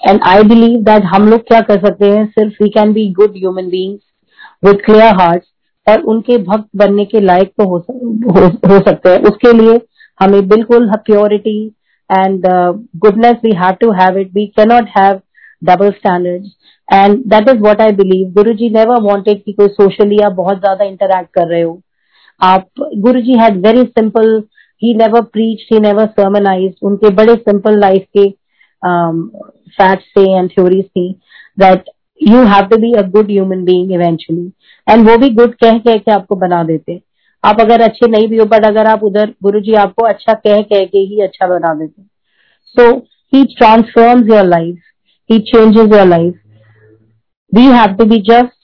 and 0.09 0.21
I 0.27 0.43
believe 0.45 0.81
that 0.85 1.05
हम 1.15 1.29
लोग 1.29 1.41
क्या 1.49 1.61
कर 1.61 1.81
सकते 1.87 2.11
हैं? 2.11 2.25
सिर्फ़ 2.29 2.63
we 2.63 2.69
can 2.71 2.93
be 2.93 3.09
good 3.13 3.37
human 3.37 3.69
beings 3.69 4.01
with 4.65 4.81
clear 4.85 5.15
heart 5.21 5.45
और 5.87 6.01
उनके 6.13 6.37
भक्त 6.45 6.69
बनने 6.77 7.05
के 7.05 7.21
लायक 7.21 7.53
तो 7.59 7.65
हो, 7.69 7.77
हो, 7.79 8.47
हो 8.69 8.79
सकते 8.81 9.09
हैं। 9.09 9.23
उसके 9.31 9.53
लिए 9.53 9.81
हमें 10.21 10.49
बिल्कुल 10.49 10.91
purity 11.07 11.61
and 12.11 12.47
goodness 12.97 13.37
we 13.45 13.55
have 13.57 13.75
to 13.81 13.91
have 13.93 14.19
it 14.19 14.31
we 14.35 14.47
cannot 14.57 14.89
have 14.99 15.21
double 15.63 15.91
standard 15.91 16.45
and 16.89 17.19
that 17.31 17.49
is 17.49 17.63
what 17.63 17.81
I 17.81 17.93
believe 17.95 18.31
Guru 18.35 18.53
ji 18.55 18.69
never 18.71 19.01
wanted 19.03 19.43
की 19.45 19.53
कोई 19.53 19.69
सोशली 19.71 20.19
आप 20.27 20.33
बहुत 20.33 20.59
ज़्यादा 20.61 20.85
इंटरेक्ट 20.85 21.33
कर 21.35 21.47
रहे 21.49 21.63
हो। 21.63 21.81
आप 22.41 22.67
Guru 22.97 23.21
ji 23.21 23.39
had 23.39 23.57
very 23.67 23.83
simple. 23.85 24.43
he 24.82 24.94
never 24.94 25.22
preached 25.36 25.74
he 25.74 25.80
never 25.80 26.06
sermonized 26.20 26.84
उनके 26.84 27.10
बड़े 27.16 27.36
simple 27.50 27.80
life 27.84 28.06
के 28.18 28.28
um, 28.84 29.22
facts 29.78 30.12
थे 30.18 30.26
and 30.40 30.56
theories 30.56 30.86
थी 30.88 31.08
that 31.58 31.92
you 32.22 32.44
have 32.46 32.70
to 32.70 32.78
be 32.78 32.94
a 32.94 33.04
good 33.16 33.30
human 33.30 33.66
being 33.66 33.92
eventually 34.00 34.48
and 34.88 35.10
वो 35.10 35.18
भी 35.18 35.30
good 35.36 35.56
कह 35.64 35.78
कह 35.80 35.98
के 35.98 36.12
आपको 36.12 36.36
बना 36.46 36.64
देते 36.64 37.02
आप 37.44 37.60
अगर 37.62 37.82
अच्छे 37.82 38.08
नहीं 38.08 38.28
भी 38.28 38.38
हो 38.38 38.46
बट 38.46 38.66
अगर 38.66 38.88
आप 38.88 39.04
उधर 39.04 39.34
गुरु 39.44 39.60
जी 39.60 39.74
आपको 39.80 40.06
अच्छा 40.08 40.34
कह 40.34 40.62
कह 40.62 40.86
के 40.86 40.98
ही 40.98 41.22
अच्छा 41.22 41.48
बना 41.48 41.74
देते 41.80 42.02
so 42.76 42.90
he 43.34 43.44
transforms 43.58 44.30
your 44.30 44.46
life 44.46 44.78
he 45.30 45.40
changes 45.52 45.92
your 45.94 46.08
life 46.08 46.40
we 47.52 47.66
have 47.78 47.96
to 47.98 48.06
be 48.06 48.20
just 48.30 48.62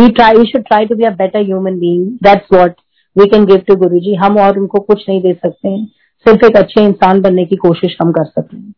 we 0.00 0.08
try 0.08 0.34
we 0.38 0.44
should 0.50 0.64
try 0.66 0.86
to 0.86 0.94
be 0.94 1.04
a 1.04 1.10
better 1.20 1.44
human 1.44 1.78
being 1.78 2.06
that's 2.22 2.52
what 2.52 2.74
we 3.15 3.25
can 3.29 3.45
give 3.45 3.63
to 3.67 3.75
Guru 3.75 3.99
ji 3.99 4.15
हम 4.15 4.37
और 4.39 4.59
उनको 4.59 4.79
कुछ 4.81 5.03
नहीं 5.09 5.21
दे 5.21 5.33
सकते 5.33 5.69
हैं। 5.69 5.85
सिर्फ़ 6.25 6.45
एक 6.45 6.57
अच्छे 6.57 6.83
इंसान 6.83 7.21
बनने 7.21 7.45
की 7.45 7.55
कोशिश 7.57 7.95
हम 8.01 8.11
कर 8.11 8.25
सकते 8.25 8.57
हैं। 8.57 8.73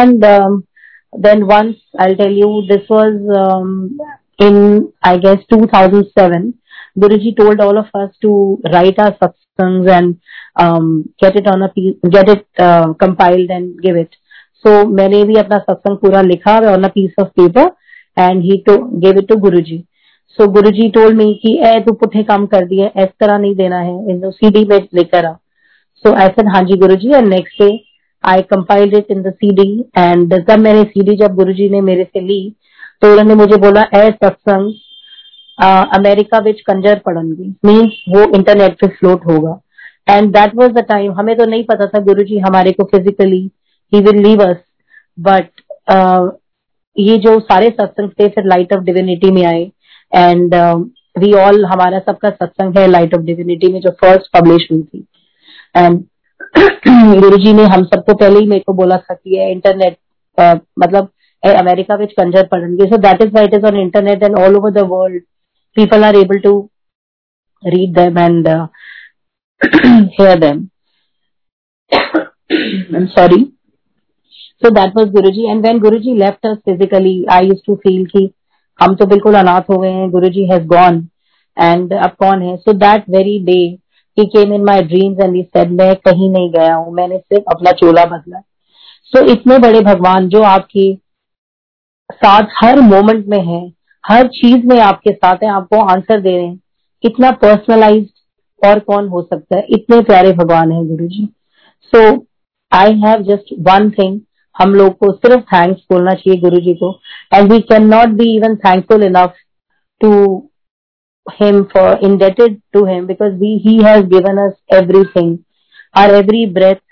And 0.00 0.24
then 1.12 1.42
once 1.44 1.74
I 2.02 2.14
tell 2.14 2.38
you 2.38 2.60
this 2.68 2.90
was 2.90 3.16
in 4.46 4.56
I 5.06 5.18
guess 5.18 5.44
two 5.50 5.64
thousand 5.66 6.04
seven 6.04 6.52
Guru 6.98 7.16
ji 7.18 7.30
told 7.38 7.60
all 7.62 7.78
of 7.78 7.98
us 7.98 8.08
to 8.22 8.32
write 8.66 9.00
our 9.00 9.10
satsangs 9.12 9.88
and 9.88 10.14
get 11.22 11.36
it 11.36 11.48
on 11.48 11.66
get 11.76 12.28
it 12.30 12.44
compiled 13.00 13.50
and 13.50 13.68
give 13.80 13.96
it 13.98 14.14
so 14.64 14.84
मैंने 14.88 15.22
भी 15.24 15.34
अपना 15.38 15.58
सत्संग 15.58 15.96
पूरा 15.96 16.20
लिखा 16.22 16.58
on 16.72 16.84
a 16.84 16.88
piece 16.94 17.14
of 17.20 17.28
paper 17.40 17.70
and 18.16 18.42
he 18.42 18.56
to 18.66 18.76
give 19.00 19.18
it 19.18 19.28
to 19.28 19.36
Guru 19.40 19.60
ji 19.60 19.76
So, 20.38 20.46
Guruji 20.48 20.86
told 20.94 21.14
me 21.18 21.32
कि 21.42 21.52
ए 21.66 21.80
तू 21.80 21.92
पुठे 21.94 22.22
काम 22.24 22.46
कर 22.46 22.64
दिए 22.66 22.86
इस 22.86 23.08
तरह 23.20 23.38
नहीं 23.38 23.54
देना 23.56 23.78
है, 23.78 23.94
इन 24.10 24.30
सीडी 24.30 24.64
में 24.64 24.78
लेकर 24.94 25.24
आ. 25.24 25.32
सो 26.04 26.10
सेड 26.20 26.48
हाँ 26.54 26.62
जी 26.62 26.76
Guruji 26.78 27.08
and 27.08 27.28
next 27.28 27.62
day 27.62 27.68
I 28.24 28.42
compiled 28.50 28.94
it 28.94 29.10
in 29.10 29.22
the 29.22 29.32
CD 29.34 29.68
and 29.98 30.34
जब 30.40 30.58
मैंने 30.60 30.82
सीडी 30.84 31.16
जब 31.16 31.34
गुरुजी 31.34 31.68
ने 31.70 31.80
मेरे 31.80 32.04
से 32.04 32.20
ली 32.20 32.38
तो 33.02 33.10
उन्होंने 33.10 33.34
मुझे 33.34 33.56
बोला 33.60 33.82
ए 33.96 34.10
सत्संग 34.14 34.72
अमेरिका 35.98 36.38
विच 36.44 36.60
कंजर 36.60 36.98
पढ़नगी 37.06 37.48
मीन्स 37.64 37.92
वो 38.08 38.22
इंटरनेट 38.36 38.74
पे 38.80 38.86
फ्लोट 38.88 39.26
होगा. 39.26 39.58
And 40.08 40.30
that 40.32 40.54
was 40.56 40.72
the 40.72 40.84
time 40.88 41.12
हमें 41.12 41.36
तो 41.36 41.44
नहीं 41.46 41.64
पता 41.64 41.86
था 41.88 42.00
गुरु 42.04 42.22
जी 42.24 42.38
हमारे 42.38 42.72
को 42.72 42.84
physically 42.90 43.40
he 43.92 44.00
will 44.02 44.22
leave 44.22 44.42
us 44.44 44.56
but 45.18 45.48
ये 46.96 47.16
जो 47.18 47.38
सारे 47.40 47.68
सत्संग 47.70 48.10
थे, 48.10 48.28
फिर 48.28 48.44
लाइट 48.46 48.72
ऑफ़ 48.72 48.84
डिविनिटी 48.84 49.30
में 49.30 49.44
आए। 49.46 49.64
एंड 50.12 50.54
वी 51.18 51.32
ऑल 51.32 51.64
हमारा 51.64 51.98
सबका 51.98 52.30
सत्संग 52.30 52.78
है 52.78 52.86
लाइट 52.86 53.14
ऑफ़ 53.14 53.22
डिविनिटी 53.22 53.72
में 53.72 53.80
जो 53.80 53.90
फ़र्स्ट 54.02 54.30
पब्लिश 54.38 54.68
हुई 54.72 54.82
थी 54.82 55.06
एंड 55.76 56.04
गुरु 57.20 57.36
जी 57.36 57.52
ने 57.52 57.64
हम 57.74 57.84
सबको 57.84 58.14
पहले 58.14 58.40
ही 58.40 58.46
मेरे 58.46 58.62
को 58.66 58.72
बोला 58.72 58.96
था 58.96 59.14
कि 59.14 59.50
इंटरनेट 59.50 59.96
uh, 60.38 60.58
मतलब 60.78 61.10
अमेरिका 61.42 61.94
विच 61.94 62.12
कंजर 62.12 62.46
पढ़ेंगे 62.46 62.86
so 62.86 62.96
that 62.98 63.22
is 63.22 63.34
what 63.34 63.54
is 63.54 63.66
on 63.66 63.76
internet 63.80 64.22
and 64.22 64.38
all 64.38 64.56
over 64.56 64.70
the 64.70 64.86
world 64.88 65.22
are 65.76 66.16
able 66.16 66.40
to 66.40 66.70
read 67.62 67.94
them 67.94 68.16
and 68.16 68.46
uh, 68.46 68.68
hear 70.12 70.36
them. 70.36 70.70
I'm 71.92 73.08
sorry. 73.08 73.52
So 74.62 74.70
that 74.70 74.94
was 74.94 75.08
Guruji 75.08 75.50
and 75.50 75.62
when 75.62 75.80
Guruji 75.80 76.18
left 76.18 76.44
us 76.44 76.58
physically, 76.64 77.26
I 77.28 77.42
used 77.42 77.64
to 77.66 77.76
feel 77.76 78.06
कि 78.06 78.32
हम 78.78 78.94
तो 78.94 79.06
बिल्कुल 79.06 79.34
अनाथ 79.34 79.70
हो 79.70 79.78
गए 79.78 79.90
हैं 79.90 80.10
गुरु 80.10 80.28
ji 80.28 80.46
has 80.46 80.66
gone 80.68 81.06
and 81.56 81.92
अब 81.94 82.10
कौन 82.18 82.42
है? 82.42 82.56
So 82.56 82.72
that 82.74 83.10
very 83.10 83.78
he 84.18 84.24
came 84.26 84.52
in 84.52 84.62
my 84.64 84.74
dreams 84.82 85.18
and 85.22 85.36
he 85.36 85.42
said, 85.46 85.70
मैं 85.70 85.94
कहीं 85.98 86.28
नहीं 86.30 86.50
गया 86.52 86.74
हूँ, 86.74 86.92
मैंने 86.94 87.18
सिर्फ़ 87.18 87.50
अपना 87.50 87.72
चोला 87.72 88.04
बदला 88.04 88.40
so 89.12 89.24
इतने 89.30 89.58
बड़े 89.58 89.80
भगवान 89.82 90.28
जो 90.28 90.42
आपके 90.42 90.94
साथ 92.12 92.46
हर 92.56 92.80
मोमेंट 92.82 93.26
में 93.26 93.38
है, 93.38 93.60
हर 94.04 94.28
चीज़ 94.28 94.66
में 94.66 94.78
आपके 94.80 95.12
साथ 95.12 95.42
है, 95.42 95.50
आपको 95.50 95.80
आंसर 95.84 96.20
दे 96.20 96.36
रहे 96.36 96.46
हैं, 96.46 96.56
कितना 97.04 97.30
पर्सनलाइज 97.42 98.08
और 98.62 98.78
कौन 98.80 99.08
हो 99.08 99.22
सकता 99.22 99.56
है? 99.56 99.66
इतने 99.70 100.00
प्यारे 100.02 100.32
भगवान 100.32 100.72
है 100.72 100.84
Guru 100.86 101.06
ji 101.08 101.28
so 101.92 102.00
I 102.72 102.98
have 103.00 103.22
just 103.24 103.54
one 103.68 103.90
thing 103.90 104.20
हम 104.56 104.74
लोग 104.74 104.96
को 104.98 105.10
सिर्फ़ 105.12 105.40
थैंक्स 105.44 105.82
बोलना 105.92 106.12
चाहिए 106.14 106.40
गुरु 106.40 106.60
जी 106.60 106.74
को। 106.74 106.90
And 107.34 107.52
we 107.52 107.60
can 107.70 107.86
not 107.88 108.08
be 108.18 108.36
even 108.36 108.56
thankful 108.66 109.02
enough 109.04 109.34
to 110.00 110.12
him 111.40 111.62
for 111.72 111.98
indebted 112.04 112.56
to 112.72 112.84
him 112.86 113.06
because 113.06 113.32
we 113.34 113.56
he 113.66 113.76
has 113.84 114.06
given 114.08 114.38
us 114.46 114.52
everything 114.74 115.36
our 115.94 116.14
every 116.14 116.44
breath 116.54 116.82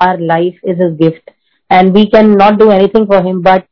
our 0.00 0.20
life 0.32 0.60
is 0.64 0.82
a 0.82 0.88
gift 1.02 1.30
and 1.70 1.92
we 1.94 2.04
can 2.14 2.30
not 2.36 2.58
do 2.58 2.70
anything 2.72 3.06
for 3.08 3.26
him 3.26 3.42
but 3.42 3.64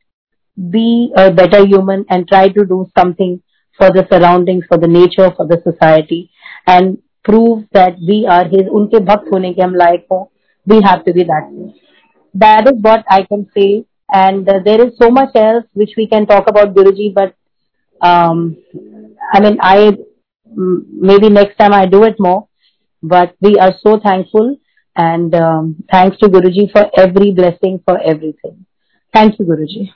be 0.57 1.11
a 1.17 1.27
better 1.35 1.65
human 1.65 2.05
and 2.11 2.25
try 2.27 2.49
to 2.49 2.63
do 2.69 2.83
something 2.99 3.37
for 3.79 3.89
the 3.97 4.05
surrounding 4.05 4.61
for 4.69 4.79
the 4.79 4.89
nature 4.91 5.29
for 5.37 5.47
the 5.47 5.59
society 5.59 6.21
and 6.69 6.95
prove 7.25 7.59
that 7.75 7.95
we 8.09 8.23
are 8.35 8.47
his 8.53 8.67
उनके 8.79 8.99
भक्त 9.05 9.31
होने 9.33 9.53
के 9.53 9.61
हम 9.61 9.75
लायक 9.75 10.05
हो। 10.11 10.19
We 10.67 10.77
have 10.85 10.99
to 11.05 11.13
be 11.13 11.23
that 11.23 11.51
mean 11.51 11.71
that 12.33 12.67
is 12.67 12.81
what 12.81 13.03
i 13.09 13.23
can 13.23 13.47
say. 13.55 13.85
And 14.11 14.47
uh, 14.49 14.59
there 14.65 14.81
is 14.85 14.97
so 14.97 15.09
much 15.09 15.35
else 15.35 15.65
which 15.73 15.91
we 15.97 16.07
can 16.07 16.25
talk 16.25 16.47
about 16.49 16.73
guruji 16.75 17.13
but 17.13 17.33
um, 18.01 18.57
i 19.33 19.39
mean 19.39 19.57
i 19.61 19.95
maybe 21.09 21.29
next 21.29 21.55
time 21.57 21.73
i 21.73 21.85
do 21.85 22.03
it 22.03 22.15
more. 22.19 22.47
But 23.01 23.35
we 23.41 23.55
are 23.57 23.73
so 23.83 23.99
thankful 23.99 24.57
and 24.95 25.33
um, 25.35 25.75
thanks 25.91 26.17
to 26.19 26.27
guruji 26.27 26.71
for 26.71 26.85
every 26.97 27.31
blessing 27.31 27.81
for 27.85 27.99
everything. 28.01 28.65
Thank 29.13 29.39
you 29.39 29.45
guruji 29.45 29.89